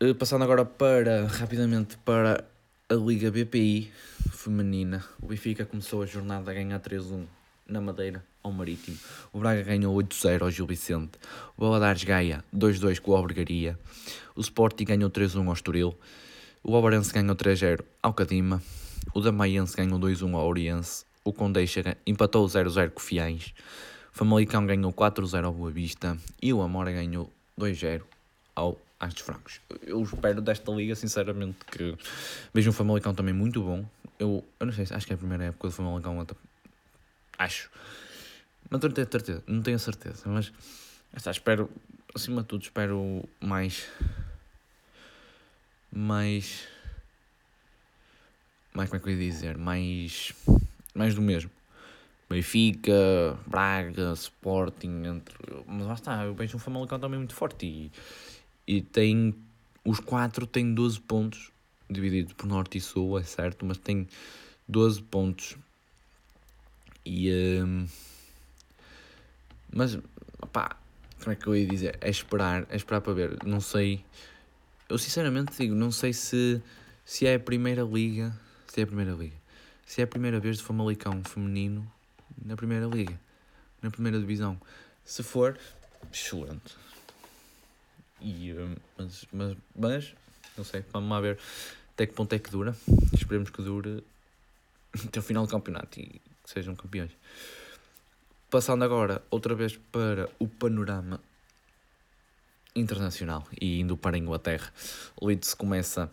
Eh, 0.00 0.12
passando 0.12 0.42
agora 0.42 0.64
para, 0.64 1.24
rapidamente, 1.28 1.96
para 1.98 2.44
a 2.88 2.94
Liga 2.94 3.30
BPI 3.30 3.92
feminina. 4.32 5.04
O 5.22 5.26
Benfica 5.28 5.64
começou 5.64 6.02
a 6.02 6.06
jornada 6.06 6.50
a 6.50 6.54
ganhar 6.54 6.80
3-1 6.80 7.24
na 7.64 7.80
Madeira, 7.80 8.24
ao 8.42 8.50
Marítimo. 8.50 8.98
O 9.32 9.38
Braga 9.38 9.62
ganhou 9.62 9.94
8-0 9.94 10.42
ao 10.42 10.50
Gil 10.50 10.66
Vicente. 10.66 11.12
O 11.56 11.60
Baladares 11.60 12.02
Gaia 12.02 12.44
2-2 12.52 12.98
com 12.98 13.12
o 13.12 13.16
Albergaria. 13.16 13.78
O 14.34 14.40
Sporting 14.40 14.84
ganhou 14.84 15.08
3-1 15.08 15.46
ao 15.46 15.52
Estoril. 15.52 15.96
O 16.64 16.74
Alvarense 16.74 17.12
ganhou 17.12 17.36
3-0 17.36 17.84
ao 18.02 18.12
Cadima. 18.12 18.60
O 19.14 19.20
Damaiense 19.20 19.76
ganhou 19.76 20.00
2-1 20.00 20.34
ao 20.34 20.48
Oriense. 20.48 21.04
O 21.22 21.32
Condeixa 21.32 21.96
empatou 22.04 22.44
0-0 22.46 22.90
com 22.90 22.98
o 22.98 23.02
Fiães. 23.02 23.54
O 24.12 24.18
Famalicão 24.18 24.66
ganhou 24.66 24.92
4-0 24.92 25.44
ao 25.44 25.52
Boa 25.52 25.70
Vista. 25.70 26.18
E 26.42 26.52
o 26.52 26.62
Amora 26.62 26.90
ganhou 26.90 27.30
2-0 27.56 28.02
ao 28.56 28.76
Astos 28.98 29.22
Francos. 29.22 29.60
Eu 29.82 30.02
espero 30.02 30.40
desta 30.40 30.70
liga, 30.72 30.94
sinceramente, 30.94 31.58
que 31.66 31.96
vejo 32.52 32.70
um 32.70 32.72
Famalicão 32.72 33.14
também 33.14 33.34
muito 33.34 33.62
bom. 33.62 33.84
Eu, 34.18 34.44
eu 34.58 34.66
não 34.66 34.72
sei, 34.72 34.86
acho 34.90 35.06
que 35.06 35.12
é 35.12 35.16
a 35.16 35.18
primeira 35.18 35.44
época 35.44 35.68
do 35.68 35.72
Famalicão. 35.72 36.26
Acho. 37.38 37.70
Mas 38.70 38.80
não 38.80 38.90
tenho 38.90 39.10
certeza, 39.10 39.42
não 39.46 39.62
tenho 39.62 39.78
certeza, 39.78 40.22
mas 40.26 40.52
está, 41.14 41.30
espero, 41.30 41.70
acima 42.14 42.42
de 42.42 42.48
tudo, 42.48 42.62
espero 42.62 43.28
mais. 43.40 43.86
Mais. 45.92 46.66
Mais, 48.72 48.88
como 48.88 49.00
é 49.00 49.02
que 49.02 49.08
eu 49.08 49.12
ia 49.12 49.30
dizer? 49.30 49.58
Mais. 49.58 50.32
Mais 50.94 51.14
do 51.14 51.22
mesmo. 51.22 51.50
Benfica, 52.28 53.38
Braga, 53.46 54.12
Sporting, 54.14 55.04
entre. 55.04 55.36
Mas 55.66 55.86
lá 55.86 55.94
está, 55.94 56.24
eu 56.24 56.34
vejo 56.34 56.56
um 56.56 56.60
Famalicão 56.60 56.98
também 56.98 57.18
muito 57.18 57.34
forte 57.34 57.66
e 57.66 57.92
e 58.66 58.80
tem 58.80 59.34
os 59.84 60.00
quatro 60.00 60.46
têm 60.46 60.74
12 60.74 61.00
pontos, 61.00 61.52
dividido 61.90 62.34
por 62.34 62.46
norte 62.46 62.78
e 62.78 62.80
sul, 62.80 63.18
é 63.18 63.22
certo, 63.22 63.66
mas 63.66 63.76
tem 63.76 64.08
12 64.66 65.02
pontos. 65.02 65.56
E 67.04 67.30
um, 67.62 67.86
mas 69.70 69.98
pá, 70.52 70.76
como 71.18 71.32
é 71.32 71.36
que 71.36 71.46
eu 71.46 71.56
ia 71.56 71.66
dizer? 71.66 71.98
É 72.00 72.08
esperar, 72.08 72.66
é 72.70 72.76
esperar 72.76 73.00
para 73.00 73.12
ver. 73.12 73.44
Não 73.44 73.60
sei. 73.60 74.04
Eu 74.88 74.96
sinceramente 74.98 75.56
digo, 75.58 75.74
não 75.74 75.90
sei 75.90 76.12
se, 76.12 76.62
se 77.04 77.26
é 77.26 77.34
a 77.34 77.40
primeira 77.40 77.82
liga. 77.82 78.38
Se 78.68 78.80
é 78.80 78.84
a 78.84 78.86
primeira 78.86 79.12
liga. 79.12 79.36
Se 79.84 80.00
é 80.00 80.04
a 80.04 80.06
primeira 80.06 80.38
vez 80.38 80.58
de 80.58 80.62
Famalicão 80.62 81.22
feminino 81.24 81.90
na 82.44 82.56
primeira 82.56 82.86
liga. 82.86 83.18
Na 83.82 83.90
primeira 83.90 84.18
divisão. 84.18 84.60
Se 85.04 85.22
for, 85.22 85.58
excelente. 86.12 86.76
E, 88.20 88.52
hum, 88.52 88.76
mas, 88.96 89.26
mas, 89.32 89.56
mas, 89.74 90.14
não 90.56 90.64
sei, 90.64 90.84
vamos 90.92 91.22
ver 91.22 91.38
até 91.94 92.06
que 92.06 92.12
ponto 92.12 92.32
é 92.32 92.38
que 92.38 92.50
dura. 92.50 92.76
Esperemos 93.12 93.50
que 93.50 93.62
dure 93.62 94.02
até 95.06 95.20
o 95.20 95.22
final 95.22 95.46
do 95.46 95.50
campeonato 95.50 96.00
e 96.00 96.04
que 96.04 96.20
sejam 96.44 96.74
campeões. 96.74 97.10
Passando 98.50 98.84
agora 98.84 99.22
outra 99.30 99.54
vez 99.54 99.76
para 99.76 100.28
o 100.38 100.46
panorama 100.46 101.20
internacional 102.74 103.46
e 103.60 103.80
indo 103.80 103.96
para 103.96 104.16
a 104.16 104.18
Inglaterra. 104.18 104.72
O 105.20 105.26
Leeds 105.26 105.54
começa 105.54 106.10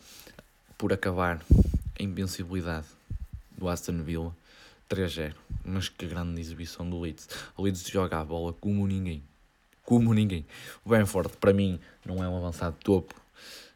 por 0.78 0.94
acabar 0.94 1.44
a 2.00 2.04
invencibilidade 2.04 2.88
do 3.58 3.68
Aston 3.68 4.04
Villa 4.04 4.36
3-0. 4.90 5.34
Mas 5.64 5.90
que 5.90 6.08
grande 6.08 6.40
exibição 6.40 6.90
do 6.90 7.00
Leeds. 7.00 7.28
O 7.58 7.64
Leeds 7.64 7.88
joga 7.88 8.20
a 8.20 8.26
bola 8.26 8.54
como 8.54 8.88
ninguém 8.88 9.24
como 9.84 10.14
ninguém. 10.14 10.46
O 10.86 10.90
Benford, 10.90 11.36
para 11.38 11.54
mim, 11.54 11.80
não 12.06 12.24
é 12.24 12.28
um 12.28 12.38
avançado 12.38 12.76
topo, 12.84 13.16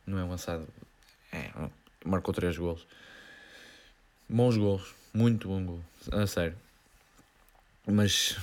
não 0.06 0.18
é 0.18 0.22
um 0.22 0.26
avançado. 0.26 0.68
É, 1.32 1.52
marcou 2.04 2.34
3 2.34 2.58
gols. 2.58 2.86
Bons 4.28 4.58
gols, 4.58 4.94
muito 5.14 5.48
bom 5.48 5.64
gol, 5.64 5.80
a 6.12 6.26
sério. 6.26 6.58
Mas 7.88 8.36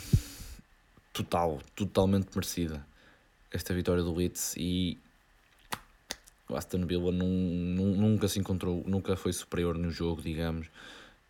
total, 1.12 1.60
totalmente 1.74 2.28
merecida 2.34 2.84
esta 3.52 3.74
vitória 3.74 4.02
do 4.02 4.14
Leeds 4.14 4.54
e 4.56 4.98
o 6.48 6.56
Aston 6.56 6.86
Villa 6.86 7.12
nunca 7.12 8.26
se 8.28 8.38
encontrou, 8.38 8.82
nunca 8.86 9.14
foi 9.16 9.32
superior 9.32 9.76
no 9.76 9.90
jogo, 9.90 10.22
digamos. 10.22 10.68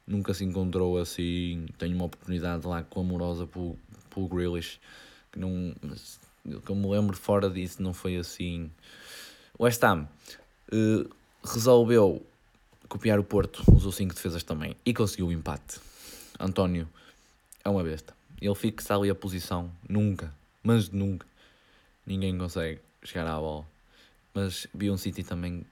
Nunca 0.06 0.34
se 0.34 0.44
encontrou 0.44 0.98
assim. 0.98 1.66
Tenho 1.78 1.94
uma 1.94 2.06
oportunidade 2.06 2.66
lá 2.66 2.82
clamorosa 2.82 3.46
pelo, 3.46 3.78
pelo 4.12 4.28
Grealish 4.28 4.80
que 5.32 5.38
não 5.38 5.74
que 6.44 6.70
eu 6.70 6.76
me 6.76 6.88
lembro 6.88 7.16
fora 7.16 7.48
disso 7.48 7.82
não 7.82 7.94
foi 7.94 8.16
assim. 8.16 8.70
O 9.58 9.64
West 9.64 9.82
Ham 9.82 10.08
uh, 10.72 11.10
resolveu 11.44 12.24
copiar 12.88 13.18
o 13.18 13.24
Porto, 13.24 13.62
usou 13.72 13.92
5 13.92 14.14
defesas 14.14 14.42
também 14.42 14.76
e 14.84 14.92
conseguiu 14.92 15.28
o 15.28 15.32
empate. 15.32 15.80
António 16.38 16.88
é 17.64 17.68
uma 17.68 17.82
besta. 17.82 18.14
Ele 18.40 18.54
fixa 18.54 18.96
ali 18.96 19.08
a 19.08 19.14
posição, 19.14 19.70
nunca, 19.88 20.34
mas 20.62 20.90
nunca. 20.90 21.26
Ninguém 22.04 22.36
consegue 22.36 22.80
chegar 23.04 23.26
à 23.26 23.38
bola. 23.38 23.64
Mas 24.34 24.66
vi 24.74 24.90
um 24.90 24.96
City 24.96 25.22
também 25.22 25.64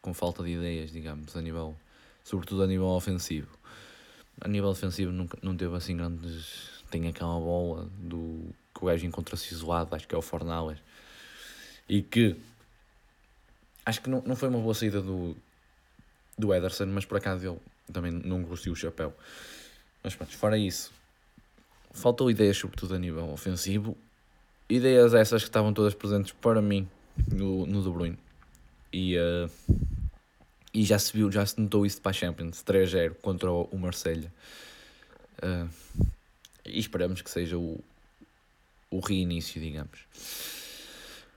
com 0.00 0.14
falta 0.14 0.42
de 0.42 0.50
ideias, 0.50 0.92
digamos, 0.92 1.34
a 1.36 1.42
nível, 1.42 1.76
sobretudo 2.22 2.62
a 2.62 2.66
nível 2.66 2.86
ofensivo. 2.86 3.48
A 4.40 4.46
nível 4.46 4.72
defensivo 4.72 5.10
nunca, 5.10 5.36
não 5.42 5.56
teve 5.56 5.74
assim 5.74 5.96
grandes. 5.96 6.78
Tem 6.90 7.08
aquela 7.08 7.38
bola 7.40 7.88
do 7.98 8.44
que 8.78 8.84
o 8.84 8.86
gajo 8.86 9.04
encontra-se 9.04 9.52
isolado, 9.52 9.94
acho 9.94 10.06
que 10.06 10.14
é 10.14 10.18
o 10.18 10.22
Fornales. 10.22 10.78
E 11.88 12.00
que 12.00 12.36
acho 13.84 14.00
que 14.00 14.08
não, 14.08 14.22
não 14.24 14.36
foi 14.36 14.48
uma 14.48 14.60
boa 14.60 14.74
saída 14.74 15.00
do, 15.00 15.36
do 16.38 16.54
Ederson, 16.54 16.86
mas 16.86 17.04
por 17.04 17.18
acaso 17.18 17.46
ele 17.46 17.58
também 17.92 18.12
não 18.12 18.42
gostou 18.42 18.72
o 18.72 18.76
chapéu. 18.76 19.12
Mas 20.02 20.14
pronto, 20.14 20.36
fora 20.36 20.56
isso, 20.56 20.92
faltou 21.92 22.30
ideias, 22.30 22.56
sobretudo 22.56 22.94
a 22.94 22.98
nível 22.98 23.30
ofensivo. 23.30 23.96
Ideias 24.68 25.12
essas 25.12 25.42
que 25.42 25.48
estavam 25.48 25.72
todas 25.72 25.94
presentes 25.94 26.32
para 26.32 26.62
mim 26.62 26.88
no, 27.32 27.66
no 27.66 27.82
De 27.82 27.90
Bruyne. 27.90 28.18
E, 28.92 29.16
uh, 29.16 29.50
e 30.72 30.84
já 30.84 30.98
se 30.98 31.12
viu, 31.12 31.32
já 31.32 31.44
se 31.44 31.60
notou 31.60 31.84
isso 31.84 32.00
para 32.00 32.10
a 32.10 32.12
Champions 32.12 32.62
3-0 32.62 33.14
contra 33.22 33.50
o, 33.50 33.64
o 33.72 33.78
Marselha. 33.78 34.32
Uh, 35.42 35.68
e 36.64 36.78
esperamos 36.78 37.22
que 37.22 37.30
seja 37.30 37.56
o, 37.56 37.82
o 38.90 39.00
reinício, 39.00 39.60
digamos. 39.60 40.00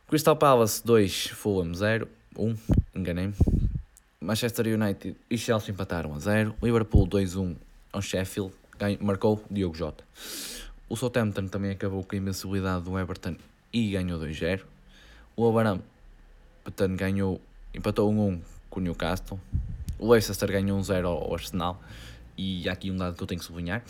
Crystal 0.07 0.35
Palace 0.35 0.85
2, 0.85 1.27
Fulham 1.27 1.73
0, 1.73 2.07
1, 2.37 2.55
enganei-me. 2.95 3.33
Manchester 4.19 4.67
United 4.67 5.15
e 5.29 5.37
Chelsea 5.37 5.71
empataram 5.71 6.13
a 6.13 6.19
0. 6.19 6.55
Liverpool 6.61 7.07
2-1 7.07 7.55
ao 7.91 8.01
Sheffield, 8.01 8.53
marcou 8.99 9.43
Diogo 9.49 9.75
Jota. 9.75 10.03
O 10.89 10.95
Southampton 10.95 11.47
também 11.47 11.71
acabou 11.71 12.03
com 12.03 12.15
a 12.15 12.17
invencibilidade 12.17 12.83
do 12.83 12.99
Everton 12.99 13.35
e 13.71 13.91
ganhou 13.91 14.19
2-0. 14.19 14.61
O 15.35 15.43
Wolverhampton 15.43 16.95
ganhou, 16.95 17.41
empatou 17.73 18.11
1-1 18.11 18.41
com 18.69 18.79
o 18.79 18.83
Newcastle. 18.83 19.39
O 19.97 20.11
Leicester 20.11 20.51
ganhou 20.51 20.79
1-0 20.79 21.05
ao 21.05 21.33
Arsenal. 21.33 21.81
E 22.37 22.67
há 22.67 22.73
aqui 22.73 22.91
um 22.91 22.97
dado 22.97 23.15
que 23.15 23.23
eu 23.23 23.27
tenho 23.27 23.39
que 23.39 23.45
sublinhar. 23.45 23.83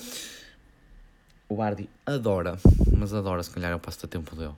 O 1.52 1.56
Bardi 1.58 1.90
adora, 2.06 2.58
mas 2.98 3.14
adora, 3.14 3.44
se 3.44 3.52
calhar 3.52 3.74
é 3.74 3.76
o 3.76 3.80
passatempo 3.80 4.38
dele, 4.38 4.56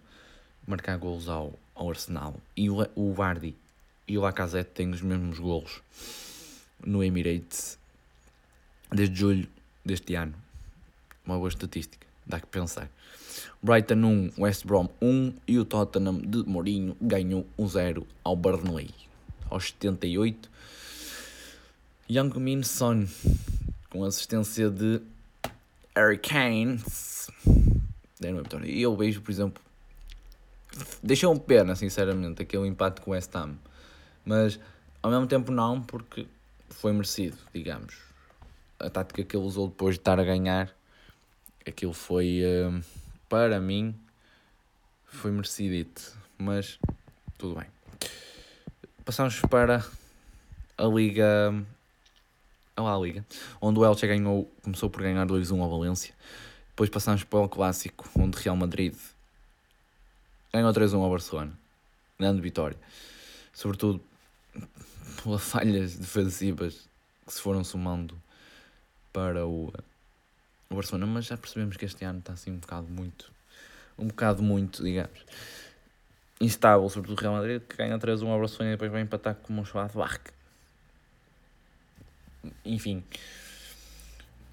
marcar 0.67 0.95
golos 0.95 1.27
ao, 1.27 1.51
ao 1.73 1.89
Arsenal. 1.89 2.35
E 2.55 2.69
o, 2.69 2.83
o 2.95 3.15
e 4.07 4.15
o 4.15 4.21
Lacazette 4.21 4.69
têm 4.75 4.91
os 4.91 5.01
mesmos 5.01 5.39
golos 5.39 5.81
no 6.85 7.03
Emirates 7.03 7.79
desde 8.91 9.15
julho 9.15 9.47
deste 9.83 10.13
ano. 10.13 10.35
Uma 11.25 11.38
boa 11.38 11.50
estatística, 11.50 12.05
dá 12.27 12.39
que 12.39 12.45
pensar. 12.45 12.88
Brighton 13.63 13.95
1, 13.95 14.33
West 14.38 14.63
Brom 14.63 14.88
1 15.01 15.33
e 15.47 15.57
o 15.57 15.65
Tottenham 15.65 16.22
de 16.22 16.48
Mourinho 16.48 16.96
ganhou 17.01 17.44
1-0 17.57 18.05
ao 18.24 18.35
Burnley. 18.35 18.91
Aos 19.50 19.70
78. 19.70 20.48
Young 22.07 22.37
Min 22.37 22.61
Son 22.61 23.07
com 23.89 24.03
assistência 24.03 24.70
de 24.70 25.01
Harry 25.96 26.18
Kane. 26.18 26.79
E 28.64 28.82
eu 28.82 28.96
vejo, 28.96 29.22
por 29.22 29.32
exemplo, 29.32 29.62
deixou-me 31.01 31.40
pena, 31.40 31.75
sinceramente, 31.75 32.42
aquele 32.42 32.68
empate 32.68 33.01
com 33.01 33.12
o 33.12 33.14
West 33.14 33.36
Ham. 33.36 33.58
Mas 34.25 34.60
ao 35.01 35.12
mesmo 35.12 35.27
tempo 35.27 35.51
não, 35.51 35.82
porque 35.82 36.25
foi 36.70 36.94
merecido, 36.94 37.38
digamos. 37.53 37.96
A 38.79 38.90
tática 38.90 39.24
que 39.24 39.36
ele 39.36 39.46
usou 39.46 39.68
depois 39.68 39.96
de 39.96 40.01
estar 40.01 40.20
a 40.20 40.24
ganhar, 40.24 40.74
aquilo 41.68 41.94
foi, 41.94 42.42
uh, 42.44 42.84
para 43.29 43.60
mim, 43.60 43.96
foi 45.06 45.32
merecidito. 45.32 46.18
Mas 46.38 46.79
tudo 47.38 47.60
bem. 47.60 47.68
Passamos 49.06 49.40
para 49.42 49.86
a 50.77 50.86
Liga. 50.86 51.53
A 52.75 52.81
La 52.81 52.98
Liga, 52.98 53.25
onde 53.62 53.79
o 53.79 53.86
Elche 53.86 54.07
ganhou, 54.07 54.51
começou 54.64 54.90
por 54.90 55.01
ganhar 55.03 55.27
2-1 55.27 55.62
ao 55.62 55.70
Valência. 55.70 56.14
Depois 56.70 56.90
passamos 56.90 57.24
para 57.24 57.40
o 57.40 57.48
Clássico, 57.48 58.09
onde 58.18 58.38
Real 58.38 58.55
Madrid 58.55 58.96
ganhou 60.51 60.74
3-1 60.74 61.01
ao 61.01 61.09
Barcelona. 61.09 61.53
Grande 62.20 62.42
vitória. 62.42 62.77
Sobretudo 63.53 64.01
pelas 65.22 65.42
falhas 65.42 65.96
defensivas 65.96 66.90
que 67.25 67.33
se 67.33 67.42
foram 67.42 67.64
somando 67.64 68.20
para 69.12 69.46
o, 69.46 69.72
o 70.70 70.75
Barcelona, 70.75 71.05
mas 71.05 71.25
já 71.25 71.38
percebemos 71.38 71.77
que 71.77 71.86
este 71.86 72.03
ano 72.03 72.20
está 72.20 72.33
assim 72.33 72.51
um 72.51 72.57
bocado 72.57 72.88
muito, 72.88 73.31
um 73.98 74.07
bocado 74.07 74.42
muito, 74.42 74.83
digamos, 74.83 75.24
instável, 76.42 76.90
sobretudo 76.90 77.20
o 77.20 77.22
Real 77.22 77.33
Madrid, 77.33 77.62
que 77.62 77.77
ganha 77.77 77.98
3-1 77.98 78.27
ao 78.27 78.40
Barcelona 78.40 78.72
e 78.72 78.74
depois 78.74 78.92
vai 78.92 79.01
empatar 79.01 79.36
com 79.36 79.59
o 79.59 79.66
Schwadbach. 79.66 80.20
Enfim. 82.66 83.03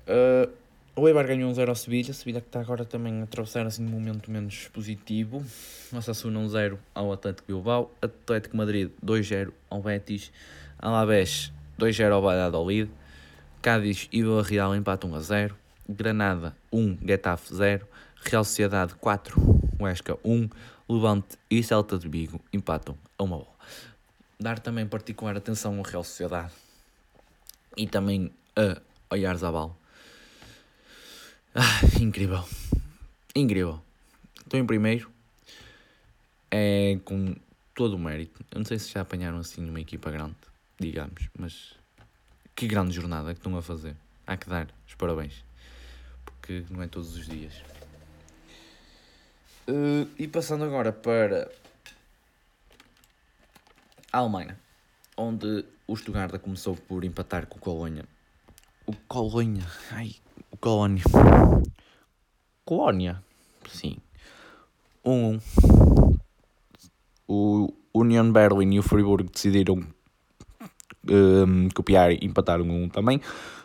Uh, 0.07 0.51
o 0.97 1.07
Eibar 1.09 1.27
ganhou 1.27 1.51
1-0 1.51 1.69
ao 1.69 1.75
Sevilha, 1.75 2.13
Sevilha 2.13 2.41
que 2.41 2.49
está 2.49 2.61
agora 2.61 2.85
também 2.85 3.21
a 3.21 3.25
atravessar 3.25 3.65
assim 3.65 3.87
um 3.87 3.89
momento 3.89 4.31
menos 4.31 4.69
positivo. 4.69 5.45
O 5.93 6.03
Sassuna 6.03 6.41
1-0 6.41 6.77
ao 6.95 7.13
Atlético 7.13 7.47
Bilbao, 7.47 7.91
Atlético 8.03 8.57
Madrid 8.57 8.91
2-0 9.05 9.53
ao 9.71 9.81
Betis, 9.81 10.33
Alavés 10.79 11.53
2-0 11.79 12.13
ao 12.13 12.21
Valladolid, 12.21 12.91
Cádiz 13.63 14.09
e 14.13 14.21
Vila 14.23 14.43
Real 14.43 14.75
empatam 14.75 15.11
1-0, 15.13 15.53
Granada 15.89 16.57
1, 16.73 16.99
Getafe 17.07 17.55
0, 17.55 17.87
Real 18.23 18.45
Sociedade 18.45 18.95
4, 18.97 19.41
Huesca 19.81 20.19
1, 20.25 20.49
Levante 20.89 21.39
e 21.49 21.63
Celta 21.63 21.97
de 21.99 22.09
Vigo 22.09 22.41
empatam 22.53 22.99
a 23.17 23.23
uma 23.23 23.37
bola. 23.39 23.57
Dar 24.39 24.59
também 24.59 24.87
particular 24.87 25.37
atenção 25.37 25.79
ao 25.79 25.83
Real 25.83 26.05
Sociedade 26.05 26.53
e 27.77 27.87
também 27.87 28.33
a 28.57 28.81
Oyarzabal. 29.11 29.77
Ah, 31.55 31.81
incrível. 32.01 32.45
Incrível. 33.35 33.83
Estou 34.39 34.59
em 34.59 34.67
primeiro. 34.67 35.11
É 36.51 36.99
com 37.05 37.35
todo 37.75 37.95
o 37.95 37.99
mérito. 37.99 38.45
Eu 38.51 38.59
não 38.59 38.65
sei 38.65 38.79
se 38.79 38.91
já 38.93 39.01
apanharam 39.01 39.39
assim 39.39 39.61
numa 39.63 39.81
equipa 39.81 40.11
grande, 40.11 40.37
digamos, 40.79 41.29
mas 41.39 41.75
que 42.55 42.67
grande 42.67 42.93
jornada 42.93 43.33
que 43.33 43.41
estão 43.41 43.57
a 43.57 43.63
fazer. 43.63 43.97
Há 44.27 44.37
que 44.37 44.49
dar 44.49 44.69
os 44.87 44.95
parabéns. 44.95 45.45
Porque 46.25 46.65
não 46.71 46.83
é 46.83 46.89
todos 46.89 47.17
os 47.17 47.27
dias. 47.27 47.55
Uh, 49.69 50.09
e 50.19 50.27
passando 50.27 50.65
agora 50.65 50.93
para 50.93 51.51
a 54.13 54.19
Alemanha, 54.19 54.59
onde 55.21 55.67
o 55.87 55.95
Stuttgart 55.95 56.41
começou 56.41 56.75
por 56.75 57.05
empatar 57.05 57.47
com 57.47 57.59
o 57.59 57.61
Colônia. 57.61 58.05
O 58.87 58.95
Colônia, 59.07 59.67
ai, 59.93 60.15
o 60.51 60.57
Colónia. 60.57 61.05
Colónia, 62.65 63.23
sim. 63.69 63.99
1 65.05 65.13
um, 65.13 65.41
O 67.29 67.73
Union 67.93 68.33
Berlin 68.33 68.75
e 68.75 68.79
o 68.79 68.83
Friburgo 68.83 69.31
decidiram 69.31 69.87
um, 71.09 71.69
copiar 71.75 72.13
e 72.13 72.19
empataram 72.23 72.69
um 72.69 72.89
também. 72.89 73.21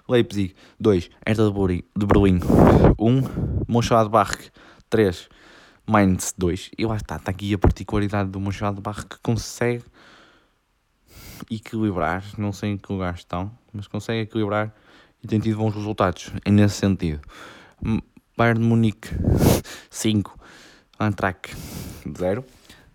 Leipzig 0.10 0.54
2, 0.80 1.10
Hertha 1.26 1.52
de 1.96 2.06
Berlim 2.06 2.39
1, 3.00 3.08
um, 3.08 3.22
Mönchengladbach 3.68 4.52
3, 4.89 5.30
Mainz 5.88 6.34
2. 6.38 6.72
E 6.78 6.86
lá 6.86 6.98
está, 6.98 7.15
está 7.15 7.32
aqui 7.32 7.54
a 7.54 7.58
particularidade 7.58 8.30
do 8.30 8.39
Mönchengladbach 8.39 9.06
que 9.06 9.18
consegue 9.24 9.84
equilibrar, 11.50 12.24
não 12.38 12.52
sei 12.52 12.71
em 12.71 12.78
que 12.78 12.91
lugar 12.91 13.15
estão, 13.15 13.52
mas 13.74 13.88
consegue 13.88 14.21
equilibrar 14.21 14.74
e 15.24 15.28
tem 15.28 15.39
tido 15.39 15.58
bons 15.58 15.74
resultados 15.74 16.32
nesse 16.45 16.76
sentido. 16.76 17.21
Bayern 18.38 18.60
de 18.60 18.65
Munique 18.65 19.10
5, 19.89 20.39
Antrac 21.00 21.56
0, 22.17 22.45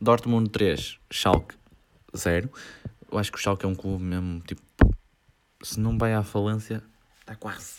Dortmund 0.01 0.51
3, 0.51 0.99
Schalke 1.11 1.55
0. 2.17 2.51
Eu 3.11 3.19
acho 3.19 3.33
que 3.33 3.39
o 3.39 3.41
Schalke 3.41 3.65
é 3.65 3.69
um 3.69 3.75
clube 3.75 4.05
mesmo, 4.05 4.41
tipo, 4.41 4.63
se 5.63 5.81
não 5.81 5.99
vai 5.99 6.15
à 6.15 6.23
falência, 6.23 6.83
está 7.21 7.35
quase. 7.35 7.75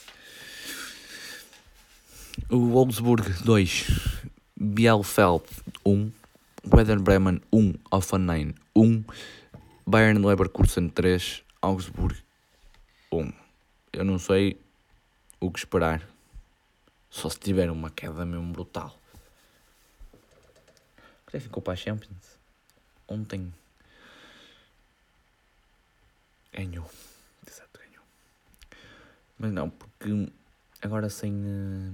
O 2.50 2.72
Wolfsburg 2.72 3.30
2, 3.44 3.88
Bielefeld 4.60 5.44
1, 5.86 6.12
Werder 6.74 7.00
Bremen 7.00 7.42
1, 7.52 7.74
Offenheim 7.92 8.54
1, 8.76 9.04
Bayern 9.86 10.26
Leverkusen 10.26 10.90
3, 10.90 11.44
Augsburg 11.62 12.18
1. 13.12 13.34
Eu 13.94 14.06
não 14.06 14.20
sei 14.20 14.60
o 15.40 15.52
que 15.52 15.60
esperar. 15.60 16.08
Só 17.10 17.30
se 17.30 17.40
tiver 17.40 17.70
uma 17.70 17.90
queda 17.90 18.26
mesmo 18.26 18.54
brutal. 18.54 18.98
ficou 21.32 21.62
para 21.62 21.74
a 21.74 21.76
Champions. 21.76 22.40
Ontem 23.08 23.54
ganhou. 26.54 26.90
Exato, 27.48 27.80
ganhou. 27.80 28.04
Mas 29.38 29.52
não, 29.52 29.70
porque 29.70 30.32
agora 30.82 31.10
sem. 31.10 31.34
Uh, 31.34 31.94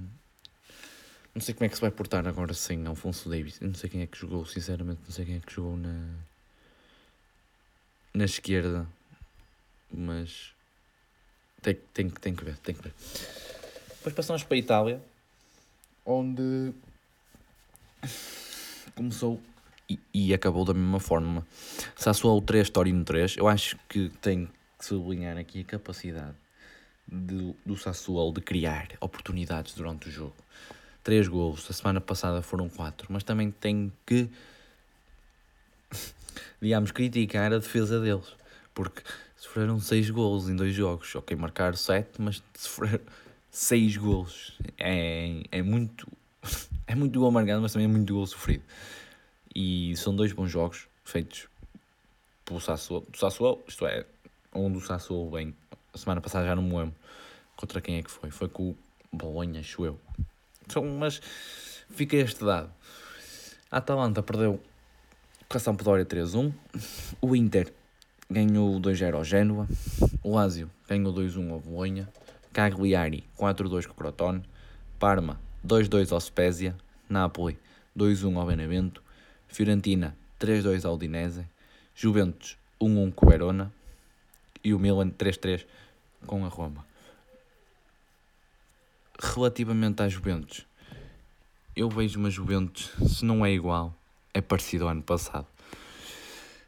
não 1.34 1.40
sei 1.40 1.54
como 1.54 1.66
é 1.66 1.68
que 1.68 1.74
se 1.74 1.80
vai 1.80 1.90
portar 1.90 2.26
agora 2.26 2.52
sem 2.54 2.86
Alfonso 2.86 3.28
Davis. 3.28 3.60
Eu 3.60 3.68
não 3.68 3.74
sei 3.74 3.88
quem 3.88 4.02
é 4.02 4.06
que 4.06 4.18
jogou, 4.18 4.44
sinceramente, 4.44 5.00
não 5.04 5.10
sei 5.10 5.24
quem 5.24 5.36
é 5.36 5.40
que 5.40 5.52
jogou 5.52 5.76
na. 5.76 6.27
Na 8.14 8.24
esquerda. 8.24 8.86
Mas. 9.92 10.52
Tem, 11.62 11.74
tem, 11.92 12.10
tem 12.10 12.34
que 12.34 12.44
ver, 12.44 12.56
tem 12.58 12.74
que 12.74 12.82
ver. 12.82 12.94
Depois 13.96 14.14
passamos 14.14 14.44
para 14.44 14.54
a 14.54 14.58
Itália, 14.58 15.02
onde 16.04 16.72
começou 18.94 19.40
e, 19.88 19.98
e 20.12 20.34
acabou 20.34 20.64
da 20.64 20.74
mesma 20.74 21.00
forma. 21.00 21.46
Sassuolo 21.96 22.42
3, 22.42 22.70
Torino 22.70 23.04
3. 23.04 23.36
Eu 23.36 23.48
acho 23.48 23.76
que 23.88 24.10
tem 24.20 24.48
que 24.78 24.84
sublinhar 24.84 25.36
aqui 25.36 25.60
a 25.60 25.64
capacidade 25.64 26.36
do, 27.06 27.56
do 27.64 27.76
Sassuolo 27.76 28.32
de 28.32 28.40
criar 28.40 28.88
oportunidades 29.00 29.74
durante 29.74 30.08
o 30.08 30.10
jogo. 30.12 30.36
3 31.02 31.26
gols, 31.28 31.70
a 31.70 31.72
semana 31.72 32.00
passada 32.00 32.42
foram 32.42 32.68
4, 32.68 33.06
mas 33.10 33.22
também 33.22 33.50
tem 33.50 33.90
que, 34.04 34.28
digamos, 36.60 36.90
criticar 36.90 37.52
a 37.52 37.58
defesa 37.58 38.00
deles, 38.00 38.26
porque 38.74 39.02
sofreram 39.36 39.80
6 39.80 40.10
gols 40.10 40.48
em 40.48 40.56
dois 40.56 40.74
jogos. 40.74 41.14
Ok, 41.14 41.36
marcaram 41.36 41.76
7, 41.76 42.20
mas 42.20 42.42
sofreram 42.54 43.00
6 43.50 43.96
gols. 43.96 44.58
É, 44.78 45.42
é 45.50 45.62
muito. 45.62 46.06
É 46.90 46.94
muito 46.94 47.20
gol 47.20 47.30
marcado, 47.30 47.60
mas 47.60 47.74
também 47.74 47.84
é 47.84 47.90
muito 47.90 48.14
gol 48.14 48.26
sofrido. 48.26 48.62
E 49.54 49.94
são 49.98 50.16
dois 50.16 50.32
bons 50.32 50.48
jogos 50.48 50.88
feitos 51.04 51.46
pelo 52.46 52.62
Sassuolo. 52.62 53.06
Do 53.10 53.18
Sassuolo, 53.18 53.62
isto 53.68 53.86
é, 53.86 54.06
onde 54.54 54.78
o 54.78 54.80
Sassuolo 54.80 55.30
vem. 55.30 55.54
A 55.92 55.98
semana 55.98 56.22
passada 56.22 56.46
já 56.46 56.56
não 56.56 56.62
me 56.62 56.74
lembro 56.74 56.94
contra 57.56 57.82
quem 57.82 57.98
é 57.98 58.02
que 58.02 58.10
foi. 58.10 58.30
Foi 58.30 58.48
com 58.48 58.70
o 58.70 58.76
Bolonha, 59.12 59.60
acho 59.60 59.84
eu. 59.84 60.00
Então, 60.64 60.82
mas 60.84 61.20
fica 61.90 62.16
este 62.16 62.42
dado. 62.42 62.72
A 63.70 63.76
Atalanta 63.76 64.22
perdeu 64.22 64.62
com 65.48 65.56
a 65.56 65.60
Sampdoria 65.60 66.04
3-1. 66.04 66.52
O 67.20 67.34
Inter 67.34 67.72
ganhou 68.30 68.78
2-0 68.80 69.14
ao 69.14 69.24
Génova. 69.24 69.66
O 70.22 70.34
Lazio 70.34 70.70
ganhou 70.88 71.12
2-1 71.12 71.50
ao 71.50 71.60
Bolonha. 71.60 72.08
Cagliari 72.52 73.24
4-2 73.38 73.86
com 73.86 73.92
o 73.92 73.96
Crotone. 73.96 74.42
Parma 74.98 75.40
2-2 75.66 76.12
ao 76.12 76.20
Spezia. 76.20 76.76
Napoli 77.08 77.58
2-1 77.96 78.36
ao 78.36 78.46
Benevento. 78.46 79.02
Fiorentina 79.46 80.16
3-2 80.38 80.84
ao 80.84 80.94
Udinese. 80.94 81.46
Juventus 81.94 82.56
1-1 82.80 83.14
com 83.14 83.28
Verona. 83.28 83.72
E 84.62 84.74
o 84.74 84.78
Milan 84.78 85.10
3-3 85.10 85.64
com 86.26 86.44
a 86.44 86.48
Roma 86.48 86.88
relativamente 89.20 90.02
à 90.02 90.08
Juventus, 90.08 90.64
eu 91.74 91.88
vejo 91.88 92.18
uma 92.18 92.30
Juventus, 92.30 92.92
se 93.08 93.24
não 93.24 93.44
é 93.44 93.52
igual, 93.52 93.94
é 94.38 94.42
parecido 94.42 94.84
ao 94.84 94.90
ano 94.90 95.02
passado. 95.02 95.46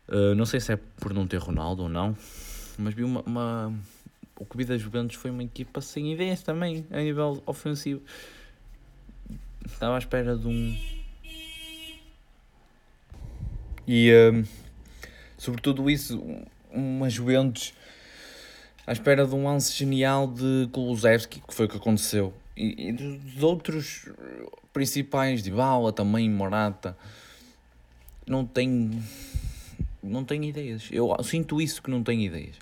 Uh, 0.08 0.34
não 0.34 0.44
sei 0.44 0.60
se 0.60 0.72
é 0.72 0.76
por 0.76 1.14
não 1.14 1.26
ter 1.26 1.38
Ronaldo 1.38 1.84
ou 1.84 1.88
não, 1.88 2.16
mas 2.78 2.94
vi 2.94 3.04
uma, 3.04 3.22
uma... 3.22 3.72
O 4.38 4.46
vi 4.56 4.64
da 4.64 4.76
Juventus 4.76 5.16
foi 5.16 5.30
uma 5.30 5.42
equipa 5.42 5.80
sem 5.80 6.12
ideias 6.12 6.42
também, 6.42 6.86
a 6.90 6.98
nível 6.98 7.42
ofensivo. 7.46 8.02
Estava 9.64 9.96
à 9.96 9.98
espera 9.98 10.36
de 10.36 10.48
um. 10.48 10.76
E, 13.86 14.10
uh, 14.12 14.48
sobretudo 15.36 15.88
isso, 15.90 16.22
uma 16.72 17.08
Juventus 17.08 17.74
à 18.86 18.92
espera 18.92 19.26
de 19.26 19.34
um 19.34 19.44
lance 19.44 19.72
genial 19.72 20.26
de 20.26 20.68
Kulusevski, 20.72 21.40
que 21.46 21.54
foi 21.54 21.66
o 21.66 21.68
que 21.68 21.76
aconteceu. 21.76 22.34
E, 22.56 22.88
e 22.88 22.92
dos 22.92 23.42
outros 23.42 24.08
principais, 24.72 25.42
de 25.42 25.50
Bala 25.50 25.92
também, 25.92 26.28
Morata, 26.28 26.96
não 28.30 28.46
tem, 28.46 29.02
não 30.00 30.24
tem 30.24 30.48
ideias. 30.48 30.88
Eu 30.92 31.12
sinto 31.24 31.60
isso 31.60 31.82
que 31.82 31.90
não 31.90 32.02
tem 32.04 32.24
ideias. 32.24 32.54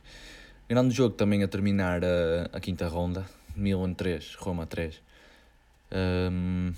Grande 0.66 0.94
jogo 0.94 1.14
também 1.14 1.42
a 1.42 1.48
terminar 1.48 2.02
a, 2.02 2.48
a 2.54 2.58
quinta 2.58 2.88
ronda, 2.88 3.26
Milan 3.54 3.92
3, 3.92 4.34
Roma 4.36 4.66
3. 4.66 4.98
Um, 6.32 6.72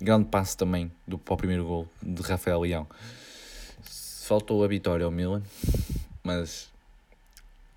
grande 0.00 0.26
passe 0.26 0.56
também 0.56 0.90
do, 1.06 1.16
para 1.16 1.34
o 1.34 1.36
primeiro 1.36 1.64
gol 1.64 1.88
de 2.02 2.20
Rafael 2.22 2.60
Leão. 2.60 2.88
Faltou 4.24 4.64
a 4.64 4.68
vitória 4.68 5.06
ao 5.06 5.12
Milan, 5.12 5.42
mas 6.24 6.68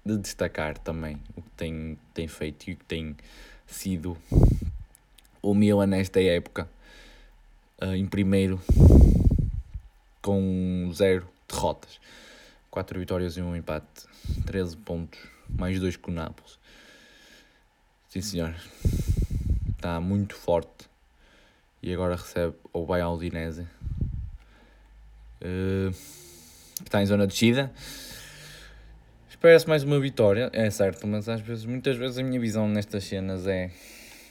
de 0.03 0.17
destacar 0.17 0.75
também 0.79 1.19
o 1.35 1.41
que 1.43 1.49
tem, 1.55 1.97
tem 2.15 2.27
feito 2.27 2.67
e 2.67 2.73
o 2.73 2.77
que 2.77 2.85
tem 2.85 3.15
sido 3.67 4.17
o 5.39 5.53
Milan 5.53 5.85
nesta 5.85 6.19
época 6.19 6.67
uh, 7.79 7.93
em 7.93 8.07
primeiro 8.07 8.59
com 10.21 10.89
zero 10.93 11.27
derrotas, 11.49 11.99
4 12.69 12.99
vitórias 12.99 13.37
e 13.37 13.41
um 13.41 13.55
empate, 13.55 14.05
13 14.45 14.77
pontos, 14.77 15.19
mais 15.49 15.79
dois 15.79 15.97
com 15.97 16.11
o 16.11 16.13
Nápoles. 16.13 16.59
Sim 18.07 18.21
senhor, 18.21 18.55
está 19.75 19.99
muito 19.99 20.35
forte 20.35 20.89
e 21.81 21.93
agora 21.93 22.15
recebe 22.15 22.55
o 22.71 22.85
Bayern 22.85 23.15
Udinese, 23.15 23.67
uh, 25.41 25.89
está 26.83 27.01
em 27.01 27.05
zona 27.05 27.25
de 27.25 27.33
descida. 27.33 27.71
Espera-se 29.29 29.67
mais 29.67 29.83
uma 29.83 29.99
vitória, 29.99 30.51
é 30.53 30.69
certo, 30.69 31.07
mas 31.07 31.27
às 31.27 31.41
vezes, 31.41 31.65
muitas 31.65 31.97
vezes 31.97 32.19
a 32.19 32.23
minha 32.23 32.39
visão 32.39 32.67
nestas 32.69 33.05
cenas 33.05 33.47
é 33.47 33.71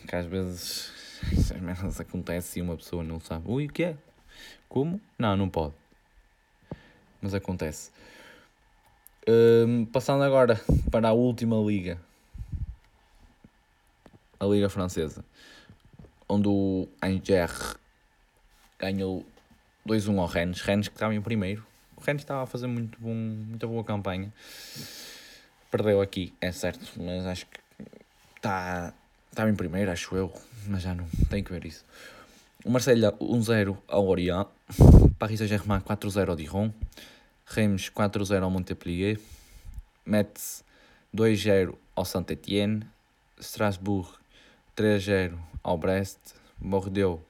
que 0.07 0.15
às 0.15 0.27
vezes 0.27 0.93
essas 1.33 1.61
merdas 1.61 2.01
acontecem 2.01 2.61
e 2.61 2.63
uma 2.63 2.77
pessoa 2.77 3.03
não 3.03 3.19
sabe. 3.19 3.51
Ui, 3.51 3.67
o 3.67 3.73
que 3.73 3.83
é? 3.83 3.97
Como? 4.69 5.01
Não, 5.19 5.37
não 5.37 5.49
pode. 5.49 5.80
Mas 7.21 7.35
acontece. 7.35 7.91
Um, 9.29 9.85
passando 9.85 10.25
agora 10.25 10.61
para 10.91 11.09
a 11.09 11.13
última 11.13 11.57
liga. 11.57 12.01
A 14.39 14.47
Liga 14.47 14.69
Francesa. 14.69 15.25
Onde 16.29 16.49
o 16.49 16.89
Angers 17.03 17.77
ganhou 18.79 19.27
2-1 19.87 20.19
ao 20.19 20.27
Rennes. 20.27 20.61
Rennes 20.63 20.89
que 20.89 20.95
estava 20.95 21.15
em 21.15 21.21
primeiro. 21.21 21.67
O 21.97 22.01
Rennes 22.01 22.23
estava 22.23 22.43
a 22.43 22.47
fazer 22.47 22.67
muito 22.67 22.99
bom, 22.99 23.15
muita 23.15 23.67
boa 23.67 23.85
campanha. 23.85 24.33
Perdeu 25.71 26.01
aqui, 26.01 26.33
é 26.41 26.51
certo, 26.51 26.85
mas 27.01 27.27
acho 27.27 27.47
que 27.47 27.61
está 28.37 28.93
estava 29.31 29.49
em 29.49 29.55
primeiro, 29.55 29.91
acho 29.91 30.17
eu, 30.17 30.33
mas 30.67 30.83
já 30.83 30.95
não 30.95 31.07
tenho 31.29 31.45
que 31.45 31.53
ver 31.53 31.65
isso. 31.65 31.85
O 32.63 32.71
Marseille 32.71 33.01
1-0 33.01 33.75
ao 33.89 34.07
Orient, 34.07 34.47
Paris 35.19 35.39
Saint-Germain 35.39 35.81
4-0 35.81 36.29
ao 36.29 36.37
Dijon, 36.37 36.71
Reims 37.47 37.91
4-0 37.91 38.43
ao 38.43 38.51
Montpellier, 38.51 39.19
Metz 40.05 40.63
2-0 41.17 41.75
ao 41.97 42.05
Saint-Étienne, 42.05 42.83
Strasbourg 43.39 44.11
3-0 44.77 45.39
ao 45.63 45.79
Brest, 45.79 46.19
Bordeaux 46.59 47.23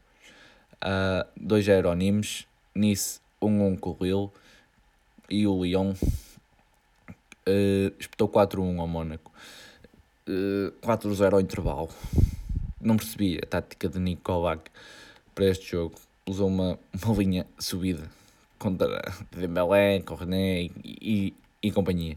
uh, 0.82 1.24
2-0 1.40 1.86
ao 1.86 1.94
Nimes, 1.94 2.48
Nice 2.74 3.20
1-1 3.40 3.78
com 3.78 3.90
o 3.90 3.96
Lille. 4.00 4.30
E 5.30 5.46
o 5.46 5.62
Lyon 5.62 5.92
uh, 5.92 7.94
espetou 8.00 8.28
4-1 8.28 8.80
ao 8.80 8.88
Mónaco. 8.88 9.30
Uh, 10.28 10.72
4-0 10.82 11.34
ao 11.34 11.40
intervalo. 11.40 11.88
Não 12.80 12.96
percebi 12.96 13.38
a 13.40 13.46
tática 13.46 13.88
de 13.88 14.00
Nico 14.00 14.22
Kovac 14.22 14.68
para 15.34 15.46
este 15.46 15.70
jogo. 15.70 15.96
Usou 16.26 16.48
uma, 16.48 16.78
uma 17.04 17.16
linha 17.16 17.46
subida 17.58 18.10
contra 18.58 19.02
Dembélé, 19.32 20.00
Cornet 20.00 20.72
e, 20.84 21.34
e, 21.62 21.68
e 21.68 21.72
companhia. 21.72 22.16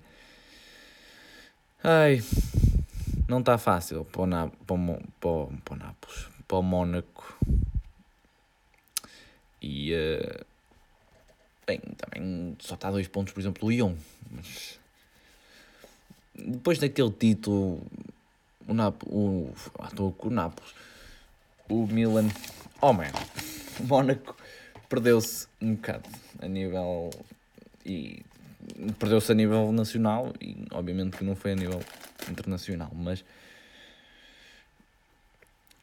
Ai, 1.83 2.21
não 3.27 3.39
está 3.39 3.57
fácil 3.57 4.05
para 4.05 4.21
o, 4.21 4.25
Na, 4.25 4.47
para, 4.47 4.75
o, 4.75 5.01
para, 5.19 5.29
o, 5.29 5.53
para 5.65 5.73
o 5.73 5.77
Nápoles, 5.77 6.27
para 6.47 6.57
o 6.57 6.63
Mónaco. 6.63 7.39
E, 9.61 9.93
uh, 9.93 10.45
bem, 11.65 11.79
também 11.97 12.55
só 12.59 12.75
está 12.75 12.89
a 12.89 12.91
dois 12.91 13.07
pontos, 13.07 13.33
por 13.33 13.39
exemplo, 13.39 13.65
o 13.65 13.71
Lyon. 13.71 13.95
Mas 14.29 14.79
depois 16.35 16.79
daquele 16.79 17.11
título, 17.11 17.81
o 18.67 18.73
Nápoles, 18.73 19.13
o, 19.13 19.53
ah, 19.79 19.87
estou 19.87 20.11
com 20.11 20.27
o 20.27 20.31
Nápoles, 20.31 20.73
o 21.69 21.87
Milan, 21.87 22.29
oh 22.81 22.93
man, 22.93 23.11
o 23.79 23.83
Mónaco 23.87 24.35
perdeu-se 24.89 25.47
um 25.61 25.75
bocado 25.75 26.09
a 26.41 26.47
nível 26.47 27.09
e 27.85 28.23
perdeu-se 28.99 29.31
a 29.31 29.35
nível 29.35 29.71
nacional 29.71 30.33
e 30.39 30.65
obviamente 30.71 31.17
que 31.17 31.23
não 31.23 31.35
foi 31.35 31.53
a 31.53 31.55
nível 31.55 31.81
internacional, 32.29 32.91
mas 32.93 33.23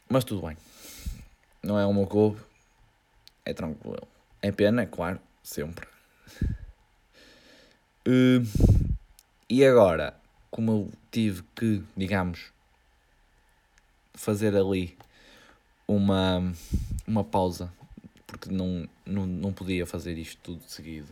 mas 0.08 0.24
tudo 0.24 0.44
bem. 0.44 0.56
Não 1.62 1.78
é 1.78 1.86
o 1.86 1.94
meu 1.94 2.04
clube, 2.04 2.40
é 3.44 3.54
tranquilo. 3.54 4.08
É 4.42 4.50
pena, 4.50 4.82
é 4.82 4.86
claro, 4.86 5.20
sempre. 5.40 5.86
Uh, 8.06 8.42
e 9.48 9.64
agora, 9.64 10.18
como 10.50 10.72
eu 10.72 10.90
tive 11.12 11.44
que, 11.54 11.84
digamos, 11.96 12.50
fazer 14.14 14.56
ali 14.56 14.98
uma, 15.94 16.52
uma 17.06 17.24
pausa, 17.24 17.72
porque 18.26 18.50
não, 18.50 18.88
não, 19.04 19.26
não 19.26 19.52
podia 19.52 19.84
fazer 19.84 20.16
isto 20.16 20.38
tudo 20.42 20.62
seguido. 20.66 21.08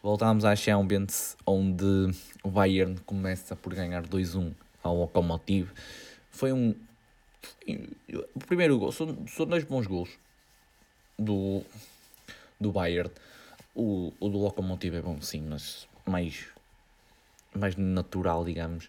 Voltámos 0.00 0.44
à 0.44 0.54
Champions, 0.54 1.36
onde 1.44 1.84
o 2.42 2.50
Bayern 2.50 2.98
começa 3.00 3.56
por 3.56 3.74
ganhar 3.74 4.06
2-1 4.06 4.52
ao 4.82 4.96
Lokomotiv. 4.96 5.70
Foi 6.30 6.52
um. 6.52 6.74
O 8.34 8.38
primeiro 8.46 8.78
gol, 8.78 8.92
são, 8.92 9.26
são 9.26 9.46
dois 9.46 9.64
bons 9.64 9.86
gols 9.86 10.10
do, 11.18 11.62
do 12.60 12.70
Bayern. 12.70 13.10
O, 13.74 14.12
o 14.20 14.28
do 14.28 14.38
Lokomotiv 14.38 14.94
é 14.94 15.00
bom, 15.00 15.20
sim, 15.20 15.40
mas 15.48 15.88
mais, 16.06 16.46
mais 17.54 17.76
natural, 17.76 18.44
digamos. 18.44 18.88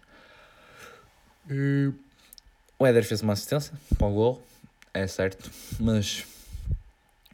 E 1.50 1.92
o 2.78 2.86
Éder 2.86 3.04
fez 3.04 3.22
uma 3.22 3.32
assistência 3.32 3.72
para 3.96 4.06
o 4.06 4.12
gol, 4.12 4.42
é 4.94 5.06
certo, 5.08 5.50
mas 5.80 6.24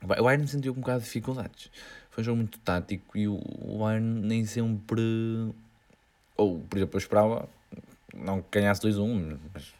o 0.02 0.06
Bayern 0.06 0.48
sentiu 0.48 0.72
um 0.72 0.76
bocado 0.76 1.00
de 1.00 1.04
dificuldades. 1.04 1.70
Foi 2.10 2.22
um 2.22 2.24
jogo 2.24 2.36
muito 2.38 2.58
tático 2.58 3.16
e 3.16 3.28
o 3.28 3.38
Bayern 3.78 4.26
nem 4.26 4.46
sempre. 4.46 5.02
Ou, 6.36 6.60
por 6.60 6.78
exemplo, 6.78 6.96
eu 6.96 6.98
esperava 6.98 7.48
não 8.14 8.40
que 8.40 8.58
ganhasse 8.58 8.80
2-1, 8.80 9.38
mas 9.52 9.74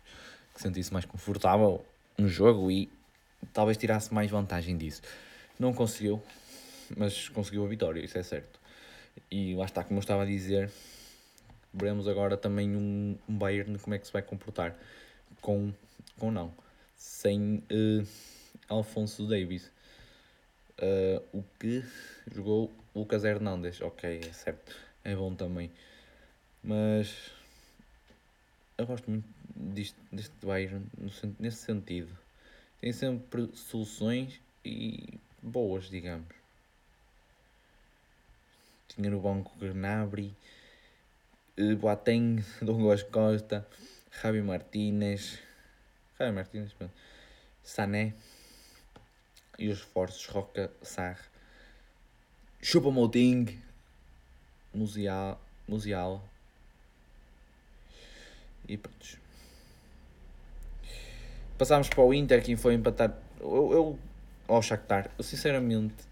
que 0.54 0.60
sentisse 0.60 0.92
mais 0.92 1.06
confortável 1.06 1.84
no 2.18 2.28
jogo 2.28 2.70
e 2.70 2.90
talvez 3.52 3.78
tirasse 3.78 4.12
mais 4.12 4.30
vantagem 4.30 4.76
disso. 4.76 5.00
Não 5.58 5.72
conseguiu, 5.72 6.22
mas 6.96 7.30
conseguiu 7.30 7.64
a 7.64 7.68
vitória, 7.68 8.04
isso 8.04 8.18
é 8.18 8.22
certo. 8.22 8.60
E 9.30 9.54
lá 9.54 9.64
está, 9.64 9.82
como 9.82 9.98
eu 9.98 10.02
estava 10.02 10.22
a 10.22 10.26
dizer, 10.26 10.70
veremos 11.72 12.06
agora 12.06 12.36
também 12.36 12.76
um, 12.76 13.16
um 13.28 13.36
Bayern 13.36 13.78
como 13.78 13.94
é 13.94 13.98
que 13.98 14.06
se 14.06 14.12
vai 14.12 14.22
comportar 14.22 14.76
com, 15.40 15.72
com 16.18 16.30
não, 16.30 16.52
sem 17.00 17.64
uh, 17.72 18.06
Alfonso 18.68 19.26
Davis. 19.26 19.72
Uh, 20.78 21.38
o 21.38 21.44
que 21.58 21.82
jogou 22.30 22.70
Lucas 22.94 23.24
Hernandes, 23.24 23.80
ok, 23.80 24.20
é 24.22 24.32
certo, 24.32 24.76
é 25.02 25.16
bom 25.16 25.34
também. 25.34 25.70
Mas 26.62 27.32
eu 28.76 28.86
gosto 28.86 29.10
muito 29.10 29.26
disto, 29.56 29.98
deste 30.12 30.34
Bayern 30.44 30.84
nesse 31.38 31.64
sentido. 31.64 32.16
Tem 32.80 32.92
sempre 32.92 33.48
soluções 33.54 34.38
e 34.64 35.18
boas, 35.42 35.88
digamos. 35.88 36.28
Tinha 38.88 39.10
no 39.10 39.20
banco 39.20 39.56
Gnabry, 39.58 40.34
eh, 41.56 41.74
Boateng, 41.74 42.44
Douglas 42.60 43.02
Costa, 43.04 43.66
Javi 44.22 44.42
Martínez, 44.42 45.38
Javi 46.20 46.32
Martínez, 46.34 46.76
Sané 47.62 48.12
e 49.58 49.68
os 49.68 49.78
esforços 49.78 50.26
Roca 50.26 50.70
Sar, 50.82 51.18
Chupa 52.60 52.90
Moting, 52.90 53.58
Musial, 54.74 55.40
Musial 55.66 56.22
e 58.68 58.76
pronto. 58.76 59.18
Passámos 61.56 61.88
para 61.88 62.02
o 62.02 62.12
Inter, 62.12 62.42
quem 62.42 62.54
foi 62.54 62.74
empatar. 62.74 63.16
Eu, 63.40 63.72
eu 63.72 63.98
ao 64.46 64.60
Shakhtar, 64.60 65.10
eu 65.16 65.24
sinceramente 65.24 66.04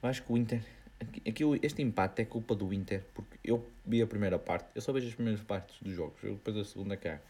acho 0.00 0.22
que 0.22 0.32
o 0.32 0.36
Inter. 0.36 0.62
Aqui, 1.00 1.44
este 1.62 1.82
empate 1.82 2.22
é 2.22 2.24
culpa 2.24 2.54
do 2.54 2.72
Inter, 2.72 3.04
porque 3.14 3.38
eu 3.44 3.68
vi 3.84 4.00
a 4.00 4.06
primeira 4.06 4.38
parte, 4.38 4.68
eu 4.74 4.80
só 4.80 4.92
vejo 4.92 5.08
as 5.08 5.14
primeiras 5.14 5.42
partes 5.42 5.80
dos 5.80 5.94
jogos, 5.94 6.22
eu 6.22 6.34
depois 6.34 6.56
a 6.56 6.64
segunda 6.64 6.96
cá. 6.96 7.20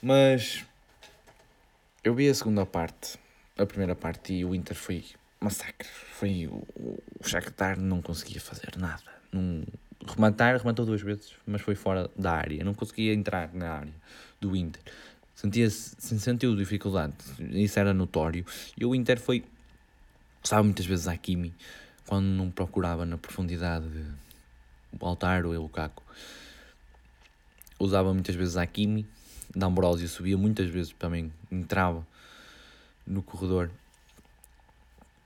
Mas 0.00 0.64
eu 2.04 2.14
vi 2.14 2.28
a 2.28 2.34
segunda 2.34 2.64
parte, 2.64 3.18
a 3.56 3.66
primeira 3.66 3.96
parte, 3.96 4.32
e 4.32 4.44
o 4.44 4.54
Inter 4.54 4.76
foi 4.76 5.04
massacre. 5.40 5.88
Foi 6.12 6.46
o, 6.46 7.02
Shakhtar 7.22 7.78
não 7.78 8.00
conseguia 8.00 8.40
fazer 8.40 8.76
nada. 8.76 9.02
Não, 9.32 9.64
rematar, 10.06 10.56
rematou 10.56 10.86
duas 10.86 11.02
vezes, 11.02 11.32
mas 11.46 11.60
foi 11.60 11.74
fora 11.74 12.10
da 12.16 12.32
área. 12.32 12.64
Não 12.64 12.74
conseguia 12.74 13.12
entrar 13.12 13.52
na 13.52 13.70
área 13.70 13.94
do 14.40 14.54
Inter. 14.56 14.82
Sentia-se, 15.34 15.94
sentiu 16.18 16.56
dificuldade, 16.56 17.14
isso 17.50 17.78
era 17.78 17.94
notório. 17.94 18.44
E 18.76 18.84
o 18.84 18.94
Inter 18.94 19.20
foi, 19.20 19.44
estava 20.42 20.62
muitas 20.62 20.86
vezes 20.86 21.06
a 21.06 21.16
Kimi, 21.16 21.54
quando 22.06 22.26
não 22.26 22.50
procurava 22.50 23.04
na 23.04 23.16
profundidade 23.16 23.86
o 24.98 25.06
Altaro 25.06 25.52
e 25.52 25.56
o 25.56 25.62
Lukaku. 25.62 26.02
Usava 27.78 28.12
muitas 28.12 28.34
vezes 28.34 28.56
a 28.56 28.66
Kimi, 28.66 29.06
D'Ambrosio 29.54 30.08
subia 30.08 30.36
muitas 30.36 30.68
vezes 30.68 30.94
também, 30.98 31.32
entrava 31.50 32.06
no 33.06 33.22
corredor. 33.22 33.70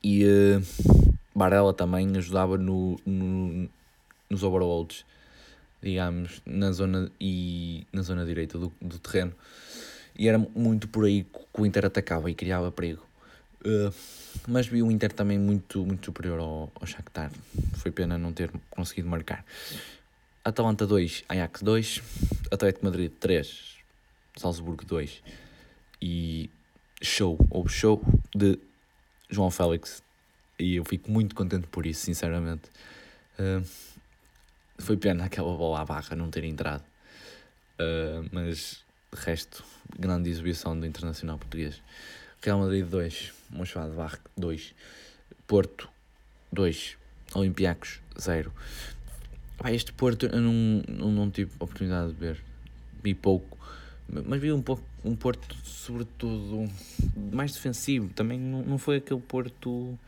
E 0.03 0.25
uh, 0.25 1.15
Barella 1.35 1.73
também 1.73 2.17
ajudava 2.17 2.57
no, 2.59 2.99
no 3.07 3.69
nos 4.33 4.43
overloads, 4.43 5.05
digamos, 5.83 6.41
na 6.47 6.73
zona, 6.73 7.13
e, 7.21 7.87
na 7.93 8.03
zona 8.03 8.25
direita 8.25 8.59
do, 8.59 8.73
do 8.81 8.99
terreno. 8.99 9.35
E 10.19 10.27
era 10.27 10.39
muito 10.39 10.89
por 10.89 11.05
aí 11.05 11.25
que 11.25 11.61
o 11.61 11.67
Inter 11.67 11.87
atacava 11.87 12.31
e 12.31 12.35
criava 12.35 12.73
perigo. 12.73 13.07
Uh, 13.65 13.93
mas 14.49 14.67
vi 14.67 14.83
o 14.83 14.91
Inter 14.91 15.13
também 15.13 15.39
muito, 15.39 15.85
muito 15.85 16.07
superior 16.07 16.41
ao, 16.41 16.73
ao 16.75 16.87
Shakhtar. 16.87 17.31
Foi 17.75 17.93
pena 17.93 18.17
não 18.19 18.33
ter 18.33 18.51
conseguido 18.71 19.09
marcar. 19.09 19.45
Atalanta 20.45 20.87
2, 20.87 21.25
Ajax 21.29 21.63
2, 21.63 22.03
Atlético 22.51 22.85
Madrid 22.85 23.13
3, 23.21 23.72
Salzburgo 24.37 24.85
2 24.85 25.23
e 26.01 26.51
show, 27.01 27.39
ou 27.51 27.69
show 27.69 28.03
de 28.35 28.59
João 29.29 29.51
Félix. 29.51 30.03
E 30.59 30.77
eu 30.77 30.85
fico 30.85 31.11
muito 31.11 31.35
contente 31.35 31.67
por 31.67 31.87
isso, 31.87 32.05
sinceramente. 32.05 32.71
Uh, 33.39 33.65
foi 34.79 34.97
pena 34.97 35.25
aquela 35.25 35.57
bola 35.57 35.81
à 35.81 35.85
barra 35.85 36.17
não 36.17 36.31
ter 36.31 36.45
entrado. 36.45 36.85
Uh, 37.81 38.29
mas 38.33 38.85
de 39.13 39.21
resto, 39.21 39.65
grande 39.99 40.31
exibição 40.31 40.79
do 40.79 40.87
Internacional 40.87 41.39
Português. 41.39 41.83
Real 42.41 42.59
Madrid 42.59 42.87
2, 42.87 43.33
Mönchengladbach 43.51 44.19
2, 44.37 44.75
Porto 45.47 45.89
2, 46.53 46.97
Olympiacos 47.35 48.01
0. 48.19 48.53
este 49.67 49.93
Porto 49.93 50.27
eu 50.27 50.41
não, 50.41 50.83
não, 50.89 51.13
não 51.13 51.31
tive 51.31 51.53
oportunidade 51.61 52.13
de 52.13 52.19
ver, 52.19 52.43
vi 53.03 53.15
pouco, 53.15 53.59
mas 54.27 54.41
vi 54.41 54.53
um 54.53 54.63
pouco 54.63 54.83
um 55.05 55.17
Porto 55.17 55.57
sobretudo 55.65 56.71
mais 57.33 57.53
defensivo, 57.53 58.09
também 58.11 58.39
não, 58.39 58.63
não 58.63 58.79
foi 58.79 58.99
aquele 58.99 59.21
Porto 59.21 59.99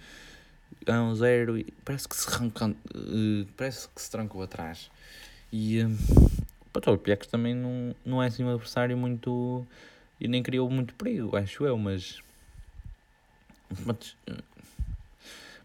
a 0.86 1.02
um 1.02 1.14
zero 1.14 1.58
e 1.58 1.64
parece 1.84 2.08
que 2.08 2.16
se 2.16 2.28
arranca, 2.28 2.68
uh, 2.68 3.46
parece 3.56 3.88
que 3.88 4.00
se 4.00 4.10
trancou 4.10 4.42
atrás. 4.42 4.90
E 5.52 5.82
uh, 5.82 5.90
para 6.72 6.92
o 6.92 6.98
Piecos 6.98 7.28
também 7.28 7.54
não, 7.54 7.94
não 8.04 8.22
é 8.22 8.26
assim 8.26 8.44
um 8.44 8.50
adversário 8.50 8.96
muito. 8.96 9.66
e 10.20 10.28
nem 10.28 10.42
criou 10.42 10.68
muito 10.70 10.94
perigo, 10.94 11.36
acho 11.36 11.64
eu, 11.64 11.78
mas. 11.78 12.20
Mas, 13.86 14.16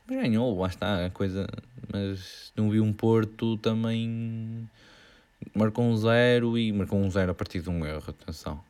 mas 0.08 0.20
ganhou, 0.20 0.60
lá 0.60 0.68
está 0.68 1.06
a 1.06 1.10
coisa. 1.10 1.48
Mas 1.92 2.52
não 2.56 2.70
vi 2.70 2.80
um 2.80 2.94
Porto 2.94 3.58
também. 3.58 4.70
Marcou 5.54 5.86
um 5.86 5.96
zero 5.96 6.58
e 6.58 6.72
marcou 6.72 7.00
um 7.00 7.10
zero 7.10 7.32
a 7.32 7.36
partir 7.36 7.62
de 7.62 7.70
um 7.70 7.86
erro, 7.86 8.04
atenção. 8.08 8.64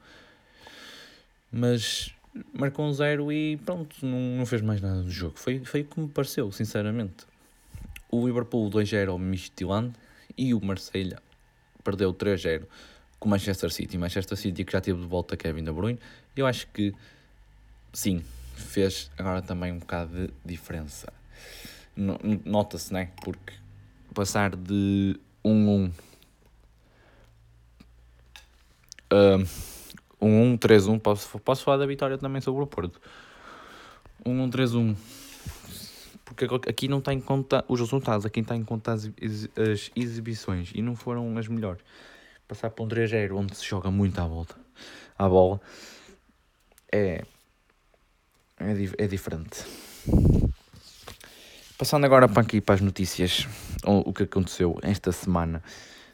Mas 1.52 2.14
marcou 2.54 2.86
um 2.86 2.94
zero 2.94 3.32
e 3.32 3.58
pronto, 3.58 3.96
não, 4.06 4.38
não 4.38 4.46
fez 4.46 4.62
mais 4.62 4.82
nada 4.82 5.02
do 5.02 5.12
jogo. 5.12 5.38
Foi, 5.38 5.60
foi 5.66 5.84
como 5.84 6.08
me 6.08 6.14
pareceu, 6.14 6.52
sinceramente. 6.52 7.26
O 8.12 8.26
Liverpool 8.26 8.70
2-0 8.70 9.10
ao 9.10 9.20
Midtjylland 9.20 9.94
e 10.38 10.54
o 10.54 10.62
Marselha 10.64 11.22
perdeu 11.84 12.14
3-0 12.14 12.64
com 13.20 13.28
o 13.28 13.32
Manchester 13.32 13.72
City. 13.72 13.98
Manchester 13.98 14.38
City 14.38 14.64
que 14.64 14.72
já 14.72 14.82
teve 14.82 15.00
de 15.00 15.08
volta 15.08 15.36
Kevin 15.36 15.64
De 15.64 15.72
Bruyne. 15.72 16.00
Eu 16.36 16.48
acho 16.48 16.68
que 16.68 16.94
sim, 17.94 18.24
fez 18.56 19.12
agora 19.18 19.42
também 19.42 19.72
um 19.72 19.80
bocado 19.80 20.28
de 20.28 20.34
diferença. 20.46 21.12
Nota-se, 22.46 22.94
né? 22.94 23.10
Porque 23.24 23.54
passar 24.14 24.56
de 24.56 25.20
1-1 25.44 25.92
um, 29.12 30.56
1-1, 30.56 30.60
3-1. 30.60 31.00
Posso, 31.00 31.40
posso 31.40 31.64
falar 31.64 31.78
da 31.78 31.86
vitória 31.86 32.18
também 32.18 32.42
sobre 32.42 32.64
o 32.64 32.68
Porto. 32.68 33.00
1-1, 34.26 34.52
3-1. 34.52 34.96
Porque 36.26 36.46
aqui 36.70 36.88
não 36.88 37.00
está 37.00 37.14
em 37.14 37.20
conta 37.20 37.66
os 37.68 37.80
resultados, 37.80 38.26
aqui 38.26 38.42
está 38.42 38.56
em 38.56 38.64
conta 38.64 38.94
as, 38.94 39.06
as 39.06 39.92
exibições 39.96 40.72
e 40.76 40.82
não 40.82 40.96
foram 40.96 41.38
as 41.38 41.48
melhores. 41.48 41.82
Passar 42.48 42.70
para 42.70 42.86
um 42.86 42.88
3-0 42.88 43.36
onde 43.36 43.56
se 43.56 43.66
joga 43.66 43.90
muito 43.90 44.20
à 44.20 44.28
volta, 44.28 44.56
à 45.18 45.28
bola, 45.28 45.60
é, 46.92 47.24
é, 48.60 48.72
é 48.98 49.08
diferente. 49.08 49.64
passando 51.78 52.06
agora 52.06 52.28
para 52.28 52.42
aqui 52.42 52.62
para 52.62 52.76
as 52.76 52.82
notícias, 52.82 53.48
o, 53.86 54.10
o 54.10 54.14
que 54.14 54.24
aconteceu 54.24 54.78
esta 54.82 55.12
semana. 55.12 55.64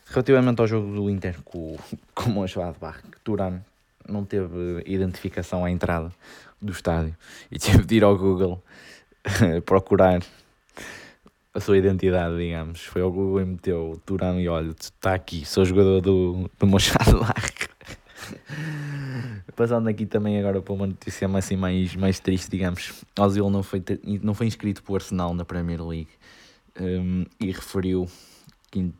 Relativamente 0.08 0.62
ao 0.62 0.68
jogo 0.68 0.94
do 0.94 1.10
Inter 1.10 1.41
com, 1.44 1.78
com 2.13 2.30
o 2.30 2.34
Mönchengladbach, 2.34 3.02
Turan 3.24 3.60
não 4.08 4.24
teve 4.24 4.84
identificação 4.86 5.65
à 5.65 5.72
entrada 5.72 6.12
do 6.62 6.72
estádio 6.72 7.15
e 7.52 7.58
tive 7.58 7.84
de 7.86 7.96
ir 7.96 8.04
ao 8.04 8.18
Google 8.18 8.63
procurar 9.65 10.22
a 11.54 11.60
sua 11.60 11.78
identidade, 11.78 12.38
digamos. 12.38 12.82
Foi 12.86 13.02
ao 13.02 13.12
Google 13.12 13.41
e 13.41 13.46
meteu 13.46 14.02
Turan 14.06 14.39
e 14.39 14.48
olha, 14.48 14.76
está 14.80 15.13
aqui, 15.13 15.46
sou 15.46 15.65
jogador 15.65 16.02
do, 16.02 16.50
do 16.60 16.68
Mönchengladbach. 16.68 17.70
Passando 19.56 19.88
aqui 19.88 20.06
também 20.06 20.38
agora 20.38 20.62
para 20.62 20.74
uma 20.74 20.88
notícia 20.88 21.28
mais, 21.28 21.46
assim, 21.46 21.56
mais, 21.56 21.96
mais 21.96 22.20
triste, 22.20 22.52
digamos. 22.52 23.06
Ozil 23.18 23.50
não 23.50 23.63
foi, 23.63 23.82
não 24.22 24.34
foi 24.34 24.48
inscrito 24.48 24.84
para 24.84 24.91
o 24.91 24.96
Arsenal 24.96 25.34
na 25.34 25.46
Premier 25.46 25.82
League 25.82 26.10
um, 26.80 27.26
e 27.39 27.52
referiu 27.52 28.06
que 28.70 28.91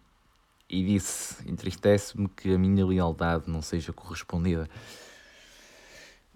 e 0.70 0.84
disse: 0.84 1.50
Entristece-me 1.50 2.28
que 2.30 2.54
a 2.54 2.58
minha 2.58 2.86
lealdade 2.86 3.50
não 3.50 3.62
seja 3.62 3.94
correspondida. 3.94 4.70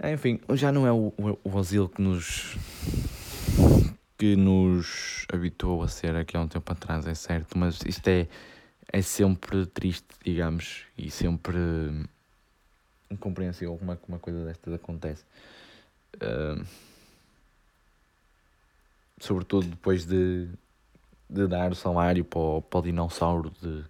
Enfim, 0.03 0.39
já 0.53 0.71
não 0.71 0.87
é 0.87 0.91
o, 0.91 1.13
o, 1.43 1.57
Ozil 1.57 1.89
que 1.89 2.01
nos 2.01 2.55
que 4.17 4.35
nos 4.35 5.25
habituou 5.31 5.81
a 5.81 5.87
ser 5.87 6.15
aqui 6.15 6.35
há 6.35 6.41
um 6.41 6.47
tempo 6.47 6.71
atrás, 6.71 7.07
é 7.07 7.13
certo, 7.13 7.57
mas 7.57 7.79
isto 7.85 8.05
é, 8.09 8.27
é 8.91 9.01
sempre 9.01 9.65
triste, 9.65 10.07
digamos, 10.23 10.83
e 10.97 11.09
sempre 11.09 11.57
incompreensível 13.09 13.77
como 13.77 13.93
é 13.93 13.95
que 13.95 14.03
uma 14.09 14.19
coisa 14.19 14.43
destas 14.43 14.73
acontece. 14.73 15.23
Uh, 16.15 16.65
sobretudo 19.19 19.67
depois 19.67 20.05
de, 20.05 20.49
de 21.29 21.47
dar 21.47 21.71
o 21.71 21.75
salário 21.75 22.25
para 22.25 22.39
o, 22.39 22.61
para 22.61 22.79
o 22.79 22.81
dinossauro 22.81 23.51
de 23.61 23.83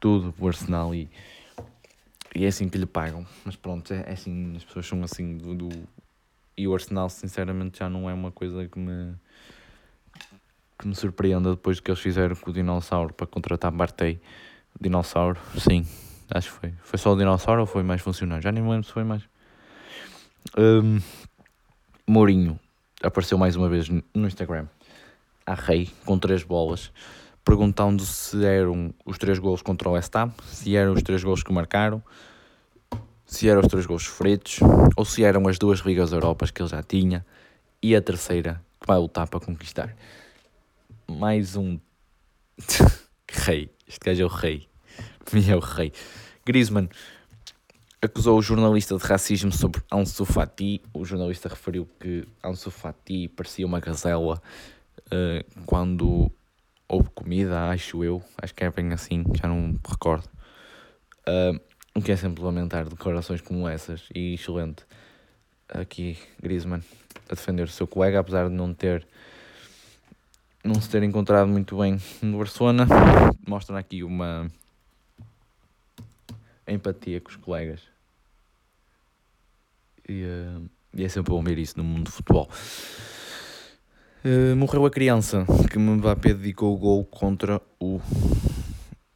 tudo, 0.00 0.34
o 0.38 0.48
Arsenal 0.48 0.94
e, 0.94 1.08
e 2.34 2.44
é 2.44 2.48
assim 2.48 2.68
que 2.68 2.76
lhe 2.76 2.86
pagam. 2.86 3.24
Mas 3.44 3.54
pronto, 3.54 3.92
é, 3.92 4.04
é 4.06 4.12
assim, 4.12 4.56
as 4.56 4.64
pessoas 4.64 4.86
são 4.86 5.02
assim 5.04 5.36
do, 5.36 5.54
do, 5.54 5.68
e 6.56 6.66
o 6.66 6.74
Arsenal 6.74 7.08
sinceramente 7.08 7.78
já 7.78 7.88
não 7.88 8.10
é 8.10 8.14
uma 8.14 8.32
coisa 8.32 8.66
que 8.66 8.78
me 8.78 9.14
que 10.78 10.86
me 10.86 10.94
surpreenda 10.94 11.50
depois 11.50 11.78
do 11.78 11.82
que 11.82 11.90
eles 11.90 12.00
fizeram 12.00 12.36
com 12.36 12.50
o 12.50 12.52
dinossauro 12.52 13.14
para 13.14 13.26
contratar 13.26 13.70
Bartei. 13.70 14.20
Dinossauro, 14.78 15.40
sim, 15.58 15.86
acho 16.30 16.52
que 16.52 16.60
foi. 16.60 16.74
Foi 16.82 16.98
só 16.98 17.14
o 17.14 17.16
dinossauro 17.16 17.62
ou 17.62 17.66
foi 17.66 17.82
mais 17.82 18.02
funcionário? 18.02 18.42
Já 18.42 18.52
nem 18.52 18.62
me 18.62 18.68
lembro 18.68 18.86
se 18.86 18.92
foi 18.92 19.02
mais. 19.02 19.22
Um, 20.58 21.00
Mourinho 22.06 22.60
apareceu 23.02 23.38
mais 23.38 23.56
uma 23.56 23.70
vez 23.70 23.88
no 23.88 24.26
Instagram 24.26 24.66
a 25.46 25.54
rei 25.54 25.88
com 26.04 26.18
três 26.18 26.42
bolas 26.42 26.90
perguntando 27.46 28.04
se 28.04 28.44
eram 28.44 28.92
os 29.04 29.18
três 29.18 29.38
gols 29.38 29.62
contra 29.62 29.88
o 29.88 29.92
West 29.92 30.12
Ham, 30.16 30.34
se 30.44 30.74
eram 30.74 30.94
os 30.94 31.02
três 31.02 31.22
gols 31.22 31.44
que 31.44 31.52
marcaram, 31.52 32.02
se 33.24 33.48
eram 33.48 33.60
os 33.60 33.68
três 33.68 33.86
gols 33.86 34.02
sofridos, 34.02 34.58
ou 34.96 35.04
se 35.04 35.22
eram 35.22 35.46
as 35.46 35.56
duas 35.56 35.78
Ligas 35.78 36.10
Europas 36.10 36.50
que 36.50 36.60
ele 36.60 36.68
já 36.68 36.82
tinha 36.82 37.24
e 37.80 37.94
a 37.94 38.02
terceira 38.02 38.60
que 38.80 38.86
vai 38.86 38.98
lutar 38.98 39.28
para 39.28 39.38
conquistar. 39.38 39.94
Mais 41.08 41.54
um 41.54 41.78
rei. 43.30 43.70
Este 43.86 44.00
gajo 44.04 44.22
é 44.22 44.26
o 44.26 44.28
rei. 44.28 44.68
Para 45.24 45.38
é 45.38 45.54
o 45.54 45.60
rei. 45.60 45.92
Griezmann 46.44 46.88
acusou 48.02 48.38
o 48.38 48.42
jornalista 48.42 48.96
de 48.96 49.04
racismo 49.04 49.52
sobre 49.52 49.80
Ansu 49.92 50.24
Fati. 50.24 50.82
O 50.92 51.04
jornalista 51.04 51.48
referiu 51.48 51.88
que 52.00 52.26
Ansu 52.44 52.72
Fati 52.72 53.28
parecia 53.28 53.64
uma 53.64 53.78
gazela 53.78 54.42
uh, 55.12 55.64
quando 55.64 56.30
houve 56.88 57.10
comida, 57.10 57.68
acho 57.70 58.04
eu, 58.04 58.22
acho 58.40 58.54
que 58.54 58.64
é 58.64 58.70
bem 58.70 58.92
assim, 58.92 59.24
já 59.34 59.48
não 59.48 59.68
me 59.68 59.80
recordo. 59.88 60.28
Uh, 61.28 61.60
o 61.94 62.02
que 62.02 62.12
é 62.12 62.16
sempre 62.16 62.42
lamentar 62.42 62.88
declarações 62.88 63.40
como 63.40 63.68
essas 63.68 64.08
e 64.14 64.34
excelente. 64.34 64.84
Aqui, 65.68 66.16
Griezmann 66.40 66.82
a 67.28 67.34
defender 67.34 67.64
o 67.64 67.70
seu 67.70 67.86
colega, 67.86 68.20
apesar 68.20 68.48
de 68.48 68.54
não 68.54 68.72
ter 68.72 69.06
não 70.62 70.80
se 70.80 70.90
ter 70.90 71.02
encontrado 71.02 71.46
muito 71.46 71.78
bem 71.78 71.98
no 72.20 72.38
Barcelona, 72.38 72.86
mostra 73.46 73.78
aqui 73.78 74.02
uma 74.02 74.48
empatia 76.66 77.20
com 77.20 77.30
os 77.30 77.36
colegas. 77.36 77.80
E, 80.08 80.24
uh, 80.24 80.68
e 80.94 81.04
é 81.04 81.08
sempre 81.08 81.30
bom 81.30 81.42
ver 81.42 81.58
isso 81.58 81.78
no 81.78 81.84
mundo 81.84 82.04
do 82.04 82.10
futebol. 82.10 82.50
Uh, 84.26 84.56
morreu 84.56 84.84
a 84.84 84.90
criança 84.90 85.46
que 85.70 85.78
Mbappé 85.78 86.34
dedicou 86.34 86.74
o 86.74 86.76
gol 86.76 87.04
contra 87.04 87.62
o 87.78 88.00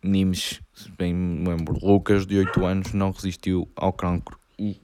Nimes, 0.00 0.60
se 0.72 0.88
bem 0.92 1.12
me 1.12 1.48
lembro. 1.48 1.76
Lucas, 1.84 2.24
de 2.24 2.38
8 2.38 2.64
anos, 2.64 2.92
não 2.92 3.10
resistiu 3.10 3.68
ao 3.74 3.92
cancro 3.92 4.38
e 4.56 4.80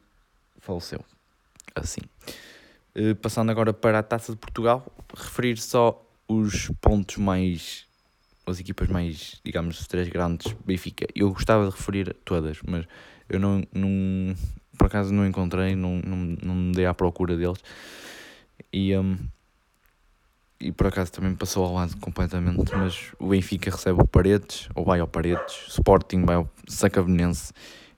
faleceu. 0.59 1.05
Assim. 1.77 2.01
Uh, 2.97 3.15
passando 3.15 3.51
agora 3.51 3.73
para 3.73 4.01
a 4.01 4.03
Taça 4.03 4.33
de 4.33 4.39
Portugal, 4.39 4.93
referir 5.17 5.59
só 5.59 6.05
os 6.27 6.73
pontos 6.81 7.19
mais. 7.19 7.87
as 8.49 8.59
equipas 8.59 8.89
mais, 8.89 9.41
digamos, 9.45 9.79
os 9.79 9.87
três 9.87 10.09
grandes 10.09 10.53
Benfica. 10.67 11.07
Eu 11.15 11.31
gostava 11.33 11.67
de 11.67 11.71
referir 11.71 12.17
todas, 12.25 12.59
mas 12.67 12.85
eu 13.29 13.39
não. 13.39 13.62
não 13.73 14.35
por 14.77 14.89
acaso 14.89 15.15
não 15.15 15.25
encontrei, 15.25 15.77
não, 15.77 16.03
não, 16.05 16.17
não 16.43 16.55
me 16.57 16.73
dei 16.73 16.85
à 16.85 16.93
procura 16.93 17.37
deles. 17.37 17.62
E. 18.73 18.93
Um, 18.97 19.17
e 20.59 20.73
por 20.73 20.87
acaso 20.87 21.12
também 21.12 21.35
passou 21.35 21.64
ao 21.64 21.75
lado 21.75 21.97
completamente, 21.99 22.75
mas 22.75 23.12
o 23.19 23.29
Benfica 23.29 23.71
recebe 23.71 24.01
o 24.01 24.07
Paredes, 24.07 24.69
ou 24.75 24.85
vai 24.85 25.01
ao 25.01 25.07
Paredes, 25.07 25.66
Sporting 25.69 26.25
vai 26.25 26.37
ao 26.37 26.51
Sacavenense 26.66 27.53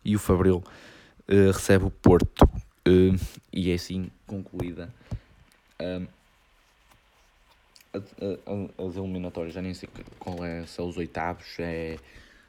e 0.05 0.16
o 0.16 0.18
Fabril 0.18 0.62
uh, 1.29 1.53
recebe 1.53 1.85
o 1.85 1.90
Porto. 1.90 2.44
Uh, 2.87 3.18
e 3.53 3.71
é 3.71 3.75
assim 3.75 4.11
concluída 4.27 4.92
uh, 5.81 6.09
as 8.87 8.97
eliminatórias. 8.97 9.55
Já 9.55 9.62
nem 9.62 9.75
sei 9.75 9.88
qual 10.18 10.44
é, 10.44 10.66
são 10.66 10.88
os 10.88 10.97
oitavos, 10.97 11.47
é, 11.59 11.97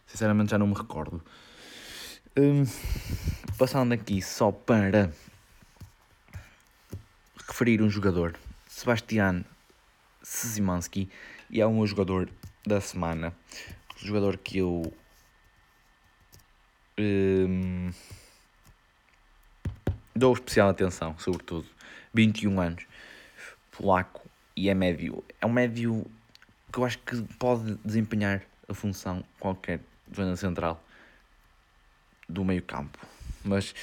sinceramente 0.07 0.51
já 0.51 0.57
não 0.57 0.67
me 0.67 0.73
recordo. 0.73 1.21
passando 3.57 3.93
aqui 3.93 4.21
só 4.21 4.51
para 4.51 5.11
referir 7.47 7.81
um 7.81 7.89
jogador, 7.89 8.35
Sebastián 8.67 9.43
Szymanski 10.29 11.09
e 11.49 11.59
é 11.59 11.65
o 11.65 11.73
meu 11.73 11.87
jogador 11.87 12.29
da 12.65 12.79
semana. 12.79 13.35
O 13.95 14.05
jogador 14.05 14.37
que 14.37 14.59
eu 14.59 14.93
um, 16.97 17.89
dou 20.15 20.33
especial 20.33 20.69
atenção, 20.69 21.17
sobretudo. 21.17 21.67
21 22.13 22.61
anos, 22.61 22.85
polaco 23.71 24.29
e 24.55 24.69
é 24.69 24.73
médio. 24.73 25.23
É 25.41 25.45
um 25.45 25.51
médio 25.51 26.05
que 26.71 26.79
eu 26.79 26.85
acho 26.85 26.99
que 26.99 27.21
pode 27.39 27.75
desempenhar 27.83 28.43
a 28.67 28.73
função 28.73 29.23
qualquer 29.39 29.79
zona 30.15 30.35
central 30.35 30.83
do 32.27 32.45
meio 32.45 32.61
campo. 32.61 32.99
Mas 33.43 33.73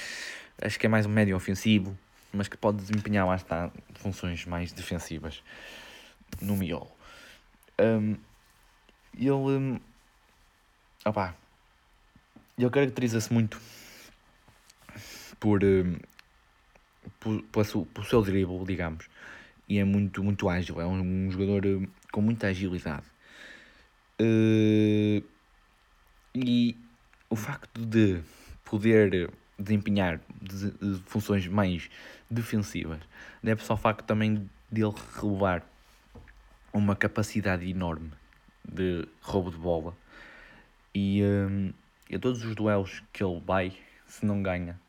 acho 0.61 0.79
que 0.79 0.85
é 0.85 0.89
mais 0.89 1.05
um 1.05 1.09
médio 1.09 1.35
ofensivo, 1.35 1.97
mas 2.31 2.47
que 2.47 2.55
pode 2.55 2.77
desempenhar 2.77 3.27
lá 3.27 3.35
está 3.35 3.69
funções 3.95 4.45
mais 4.45 4.71
defensivas 4.71 5.43
no 6.41 6.55
miolo. 6.55 6.91
Um, 7.79 8.17
ele. 9.17 9.31
Um, 9.31 9.79
opá, 11.05 11.35
ele 12.57 12.69
caracteriza-se 12.69 13.31
muito 13.31 13.59
por, 15.39 15.63
um, 15.63 15.97
por, 17.19 17.43
por, 17.85 18.05
seu 18.05 18.21
dribble, 18.21 18.65
digamos, 18.65 19.07
e 19.67 19.77
é 19.77 19.83
muito, 19.83 20.23
muito 20.23 20.49
ágil. 20.49 20.81
É 20.81 20.85
um, 20.85 21.27
um 21.27 21.31
jogador 21.31 21.65
hum, 21.65 21.87
com 22.11 22.21
muita 22.21 22.47
agilidade. 22.47 23.05
Uh, 24.19 25.23
e 26.33 26.75
o 27.29 27.35
facto 27.35 27.85
de 27.85 28.21
poder 28.63 29.31
desempenhar 29.57 30.19
de, 30.41 30.71
de 30.71 30.99
funções 31.05 31.47
mais 31.47 31.89
defensivas 32.29 32.99
deve-se 33.41 33.71
ao 33.71 33.77
facto 33.77 34.05
também 34.05 34.49
dele 34.71 34.93
relevar 35.19 35.63
uma 36.73 36.95
capacidade 36.95 37.69
enorme 37.69 38.11
de 38.67 39.07
roubo 39.21 39.51
de 39.51 39.57
bola 39.57 39.95
e, 40.93 41.21
um, 41.23 41.73
todos 42.19 42.43
os 42.43 42.55
duelos 42.55 43.03
que 43.13 43.23
ele 43.23 43.41
vai, 43.45 43.77
se 44.07 44.25
não 44.25 44.41
ganha, 44.41 44.79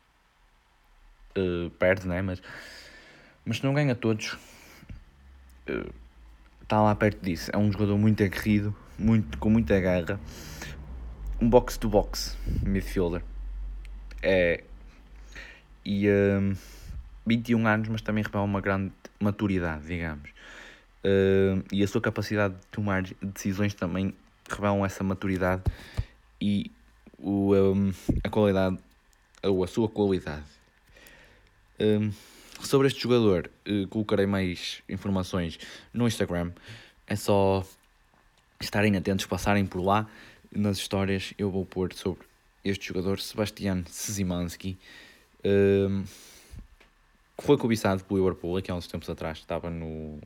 uh, 1.37 1.69
perde, 1.71 2.07
né? 2.07 2.21
Mas, 2.21 2.41
mas 3.45 3.57
se 3.57 3.63
não 3.63 3.73
ganha 3.73 3.93
todos, 3.93 4.33
uh, 5.69 5.93
está 6.63 6.81
lá 6.81 6.95
perto 6.95 7.23
disso. 7.23 7.51
É 7.53 7.57
um 7.57 7.71
jogador 7.71 7.97
muito 7.97 8.23
aguerrido, 8.23 8.75
muito, 8.97 9.37
com 9.37 9.49
muita 9.49 9.79
garra. 9.79 10.19
Um 11.39 11.49
box-to-box 11.49 12.37
midfielder. 12.63 13.23
É, 14.21 14.63
e 15.85 16.09
um, 16.09 16.55
21 17.25 17.67
anos, 17.67 17.87
mas 17.87 18.01
também 18.01 18.23
revela 18.23 18.43
uma 18.43 18.61
grande 18.61 18.91
maturidade, 19.19 19.85
digamos. 19.85 20.31
Uh, 21.03 21.63
e 21.71 21.83
a 21.83 21.87
sua 21.87 22.01
capacidade 22.01 22.55
de 22.55 22.65
tomar 22.67 23.03
decisões 23.21 23.73
também 23.73 24.13
revelam 24.49 24.85
essa 24.85 25.03
maturidade 25.03 25.63
e 26.41 26.71
o, 27.17 27.53
um, 27.55 27.93
a 28.23 28.29
qualidade, 28.29 28.77
ou 29.43 29.63
a 29.63 29.67
sua 29.67 29.87
qualidade. 29.87 30.43
Um, 31.79 32.11
sobre 32.61 32.87
este 32.87 33.01
jogador, 33.01 33.49
uh, 33.67 33.87
colocarei 33.87 34.25
mais 34.25 34.81
informações 34.89 35.57
no 35.93 36.07
Instagram. 36.07 36.51
É 37.07 37.15
só 37.15 37.65
estarem 38.59 38.95
atentos, 38.97 39.25
passarem 39.25 39.65
por 39.65 39.81
lá. 39.81 40.07
Nas 40.51 40.77
histórias 40.77 41.33
eu 41.37 41.49
vou 41.49 41.65
pôr 41.65 41.93
sobre 41.93 42.27
este 42.65 42.87
jogador, 42.87 43.19
Sebastian 43.19 43.83
Szymanski, 43.87 44.77
um, 45.45 46.03
foi 47.37 47.57
cobiçado 47.57 48.03
pelo 48.03 48.19
Liverpool 48.19 48.57
aqui 48.57 48.69
há 48.69 48.75
uns 48.75 48.87
tempos 48.87 49.09
atrás. 49.09 49.37
Estava 49.37 49.69
no. 49.69 50.19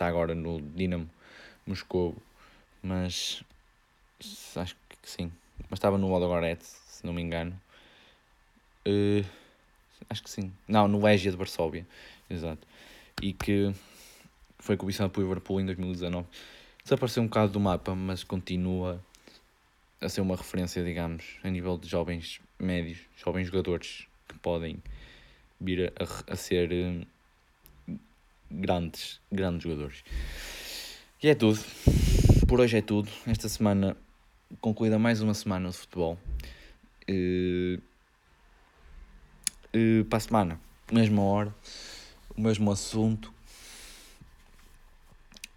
Está 0.00 0.06
agora 0.06 0.34
no 0.34 0.62
Dinamo 0.62 1.10
Moscou, 1.66 2.16
mas 2.82 3.44
acho 4.56 4.74
que 4.88 4.96
sim. 5.02 5.30
Mas 5.68 5.78
estava 5.78 5.98
no 5.98 6.10
Ludogorets, 6.10 6.80
se 6.86 7.04
não 7.04 7.12
me 7.12 7.20
engano. 7.20 7.52
Uh, 8.88 9.22
acho 10.08 10.22
que 10.22 10.30
sim. 10.30 10.50
Não, 10.66 10.88
no 10.88 11.04
Legia 11.04 11.30
de 11.30 11.36
Varsóvia. 11.36 11.86
Exato. 12.30 12.66
E 13.20 13.34
que 13.34 13.74
foi 14.58 14.74
cobiçado 14.74 15.10
pelo 15.10 15.26
Liverpool 15.26 15.60
em 15.60 15.66
2019. 15.66 16.26
Desapareceu 16.82 17.22
um 17.22 17.26
bocado 17.26 17.52
do 17.52 17.60
mapa, 17.60 17.94
mas 17.94 18.24
continua 18.24 19.04
a 20.00 20.08
ser 20.08 20.22
uma 20.22 20.34
referência, 20.34 20.82
digamos, 20.82 21.36
a 21.44 21.50
nível 21.50 21.76
de 21.76 21.86
jovens 21.86 22.40
médios, 22.58 23.00
jovens 23.18 23.48
jogadores 23.48 24.06
que 24.26 24.38
podem 24.38 24.82
vir 25.60 25.92
a, 26.00 26.32
a 26.32 26.36
ser 26.36 26.72
uh, 26.72 27.06
grandes, 28.50 29.20
grandes 29.30 29.62
jogadores. 29.62 30.04
E 31.22 31.28
é 31.28 31.34
tudo. 31.34 31.60
Por 32.48 32.60
hoje 32.60 32.78
é 32.78 32.82
tudo. 32.82 33.08
Esta 33.26 33.48
semana 33.48 33.96
concluída 34.60 34.98
mais 34.98 35.20
uma 35.20 35.34
semana 35.34 35.70
de 35.70 35.76
futebol. 35.76 36.18
Uh, 37.08 37.80
uh, 39.74 40.04
para 40.06 40.16
a 40.16 40.20
semana, 40.20 40.60
mesma 40.90 41.22
hora, 41.22 41.54
o 42.36 42.40
mesmo 42.40 42.70
assunto. 42.70 43.32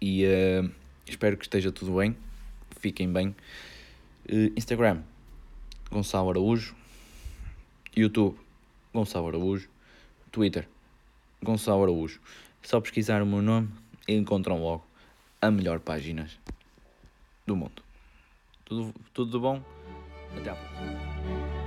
E 0.00 0.24
uh, 0.26 0.70
espero 1.06 1.36
que 1.36 1.44
esteja 1.44 1.72
tudo 1.72 1.96
bem. 1.96 2.16
Fiquem 2.78 3.10
bem. 3.12 3.34
Instagram, 4.56 5.02
Gonçalo 5.90 6.30
Araújo. 6.30 6.76
YouTube, 7.96 8.38
Gonçalo 8.92 9.28
Araújo. 9.28 9.68
Twitter, 10.30 10.68
Gonçalo 11.42 11.82
Araújo. 11.82 12.20
Só 12.64 12.80
pesquisar 12.80 13.22
o 13.22 13.26
meu 13.26 13.42
nome 13.42 13.68
e 14.08 14.14
encontram 14.14 14.60
logo 14.60 14.86
a 15.40 15.50
melhor 15.50 15.80
página 15.80 16.28
do 17.46 17.54
mundo. 17.54 17.82
Tudo, 18.64 18.94
tudo 19.12 19.38
bom? 19.38 19.62
Até 20.34 20.50
a 20.50 20.54
próxima. 20.54 21.63